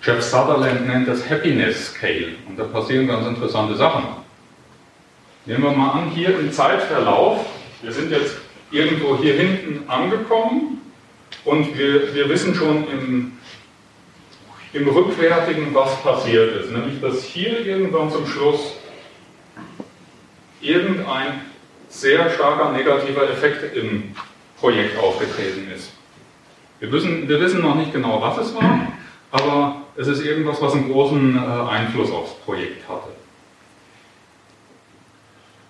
Jeff 0.00 0.22
Sutherland 0.22 0.86
nennt 0.86 1.08
das 1.08 1.28
Happiness 1.28 1.86
Scale 1.86 2.36
und 2.48 2.56
da 2.56 2.62
passieren 2.62 3.08
ganz 3.08 3.26
interessante 3.26 3.74
Sachen. 3.74 4.04
Nehmen 5.48 5.64
wir 5.64 5.70
mal 5.70 5.92
an, 5.92 6.10
hier 6.10 6.38
im 6.38 6.52
Zeitverlauf, 6.52 7.46
wir 7.80 7.90
sind 7.90 8.10
jetzt 8.10 8.36
irgendwo 8.70 9.16
hier 9.16 9.32
hinten 9.32 9.88
angekommen 9.88 10.82
und 11.46 11.78
wir, 11.78 12.14
wir 12.14 12.28
wissen 12.28 12.54
schon 12.54 12.86
im, 12.90 13.32
im 14.74 14.88
Rückwärtigen, 14.88 15.74
was 15.74 16.02
passiert 16.02 16.54
ist. 16.54 16.70
Nämlich, 16.70 17.00
dass 17.00 17.24
hier 17.24 17.64
irgendwann 17.64 18.10
zum 18.10 18.26
Schluss 18.26 18.74
irgendein 20.60 21.40
sehr 21.88 22.28
starker 22.28 22.70
negativer 22.72 23.30
Effekt 23.30 23.74
im 23.74 24.14
Projekt 24.60 24.98
aufgetreten 24.98 25.70
ist. 25.74 25.92
Wir 26.78 26.92
wissen, 26.92 27.26
wir 27.26 27.40
wissen 27.40 27.62
noch 27.62 27.74
nicht 27.74 27.94
genau, 27.94 28.20
was 28.20 28.36
es 28.36 28.54
war, 28.54 28.92
aber 29.30 29.76
es 29.96 30.08
ist 30.08 30.22
irgendwas, 30.22 30.60
was 30.60 30.74
einen 30.74 30.92
großen 30.92 31.36
äh, 31.38 31.70
Einfluss 31.70 32.12
aufs 32.12 32.34
Projekt 32.44 32.86
hatte. 32.86 33.17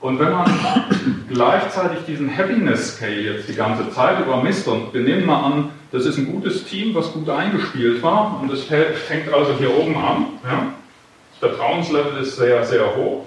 Und 0.00 0.20
wenn 0.20 0.30
man 0.30 0.48
gleichzeitig 1.28 2.04
diesen 2.06 2.36
Happiness 2.36 2.96
Scale 2.96 3.20
jetzt 3.20 3.48
die 3.48 3.54
ganze 3.54 3.90
Zeit 3.90 4.20
über 4.20 4.42
misst 4.42 4.68
und 4.68 4.94
wir 4.94 5.00
nehmen 5.00 5.26
mal 5.26 5.42
an, 5.42 5.70
das 5.90 6.06
ist 6.06 6.18
ein 6.18 6.30
gutes 6.30 6.64
Team, 6.64 6.94
was 6.94 7.12
gut 7.12 7.28
eingespielt 7.28 8.02
war 8.02 8.38
und 8.40 8.52
es 8.52 8.64
fängt 8.64 9.32
also 9.32 9.54
hier 9.58 9.76
oben 9.76 9.96
an, 9.96 10.26
ja? 10.44 10.72
das 11.40 11.50
Vertrauenslevel 11.50 12.22
ist 12.22 12.36
sehr, 12.36 12.64
sehr 12.64 12.94
hoch 12.94 13.26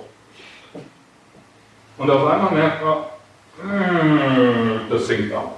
und 1.98 2.10
auf 2.10 2.26
einmal 2.26 2.54
merkt 2.54 2.84
man, 2.86 2.98
äh, 3.70 4.80
das 4.90 5.08
sinkt 5.08 5.34
ab. 5.34 5.58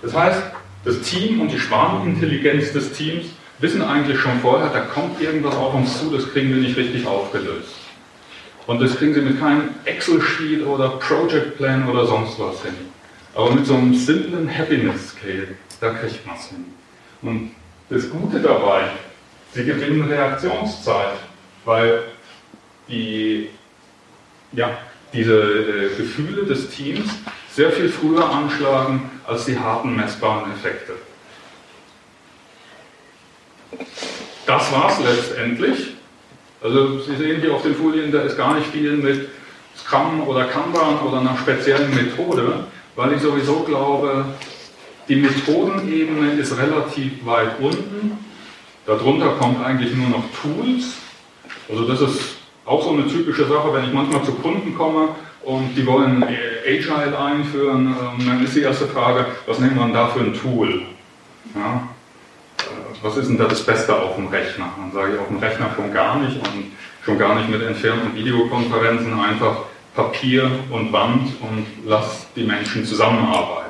Das 0.00 0.14
heißt, 0.14 0.42
das 0.84 1.00
Team 1.00 1.40
und 1.40 1.50
die 1.50 1.58
Schwarmintelligenz 1.58 2.72
des 2.72 2.92
Teams 2.92 3.26
wissen 3.58 3.82
eigentlich 3.82 4.18
schon 4.20 4.40
vorher, 4.40 4.68
da 4.68 4.80
kommt 4.80 5.20
irgendwas 5.20 5.56
auf 5.56 5.74
uns 5.74 5.98
zu, 5.98 6.10
das 6.10 6.30
kriegen 6.32 6.50
wir 6.50 6.60
nicht 6.60 6.76
richtig 6.76 7.06
aufgelöst. 7.06 7.81
Und 8.66 8.80
das 8.80 8.96
kriegen 8.96 9.14
sie 9.14 9.20
mit 9.20 9.40
keinem 9.40 9.70
Excel-Sheet 9.84 10.64
oder 10.64 10.90
Project 10.90 11.56
Plan 11.56 11.88
oder 11.88 12.06
sonst 12.06 12.38
was 12.38 12.62
hin. 12.62 12.74
Aber 13.34 13.50
mit 13.50 13.66
so 13.66 13.74
einem 13.74 13.94
simplen 13.94 14.48
Happiness 14.48 15.10
Scale, 15.10 15.48
da 15.80 15.90
kriegt 15.90 16.24
man 16.26 16.36
es 16.36 16.46
hin. 16.46 16.66
Und 17.22 17.50
das 17.90 18.08
Gute 18.10 18.40
dabei, 18.40 18.84
sie 19.52 19.64
gewinnen 19.64 20.02
Reaktionszeit, 20.02 21.18
weil 21.64 22.04
die 22.88 23.48
ja, 24.52 24.78
diese 25.12 25.34
äh, 25.34 25.96
Gefühle 25.96 26.44
des 26.44 26.70
Teams 26.70 27.10
sehr 27.50 27.70
viel 27.72 27.88
früher 27.88 28.28
anschlagen 28.28 29.10
als 29.26 29.44
die 29.44 29.58
harten 29.58 29.94
messbaren 29.94 30.50
Effekte. 30.52 30.94
Das 34.46 34.72
war 34.72 34.90
es 34.90 34.98
letztendlich. 35.00 35.91
Also 36.62 37.00
Sie 37.00 37.16
sehen 37.16 37.40
hier 37.40 37.54
auf 37.54 37.62
den 37.62 37.74
Folien, 37.74 38.12
da 38.12 38.20
ist 38.22 38.36
gar 38.36 38.54
nicht 38.54 38.68
viel 38.68 38.92
mit 38.92 39.28
Scrum 39.76 40.26
oder 40.26 40.44
Kanban 40.44 41.00
oder 41.00 41.20
einer 41.20 41.36
speziellen 41.36 41.94
Methode, 41.94 42.64
weil 42.94 43.12
ich 43.14 43.22
sowieso 43.22 43.60
glaube, 43.60 44.26
die 45.08 45.16
Methodenebene 45.16 46.34
ist 46.34 46.56
relativ 46.56 47.24
weit 47.26 47.58
unten. 47.60 48.18
Darunter 48.86 49.30
kommt 49.40 49.64
eigentlich 49.64 49.94
nur 49.94 50.08
noch 50.08 50.24
Tools. 50.40 50.94
Also 51.68 51.86
das 51.86 52.00
ist 52.00 52.36
auch 52.64 52.82
so 52.82 52.90
eine 52.90 53.06
typische 53.06 53.46
Sache, 53.46 53.72
wenn 53.72 53.84
ich 53.84 53.92
manchmal 53.92 54.22
zu 54.22 54.32
Kunden 54.32 54.76
komme 54.76 55.08
und 55.42 55.74
die 55.76 55.84
wollen 55.86 56.22
Agile 56.22 57.18
einführen, 57.18 57.96
ähm, 58.00 58.26
dann 58.26 58.44
ist 58.44 58.54
die 58.54 58.60
erste 58.60 58.86
Frage, 58.86 59.26
was 59.46 59.58
nehmen 59.58 59.76
wir 59.76 59.84
denn 59.84 59.94
da 59.94 60.06
für 60.08 60.20
ein 60.20 60.34
Tool? 60.34 60.82
Ja? 61.56 61.88
Was 63.02 63.16
ist 63.16 63.28
denn 63.28 63.38
da 63.38 63.44
das 63.44 63.64
Beste 63.64 63.94
auf 63.94 64.16
dem 64.16 64.28
Rechner? 64.28 64.72
Dann 64.76 64.92
sage 64.92 65.14
ich 65.14 65.20
auf 65.20 65.28
dem 65.28 65.38
Rechner 65.38 65.70
schon 65.74 65.92
gar 65.92 66.18
nicht 66.18 66.36
und 66.36 66.72
schon 67.04 67.18
gar 67.18 67.34
nicht 67.34 67.48
mit 67.48 67.62
entfernten 67.62 68.14
Videokonferenzen, 68.14 69.18
einfach 69.18 69.64
Papier 69.94 70.50
und 70.70 70.92
Wand 70.92 71.28
und 71.40 71.66
lass 71.84 72.26
die 72.34 72.44
Menschen 72.44 72.84
zusammenarbeiten. 72.84 73.61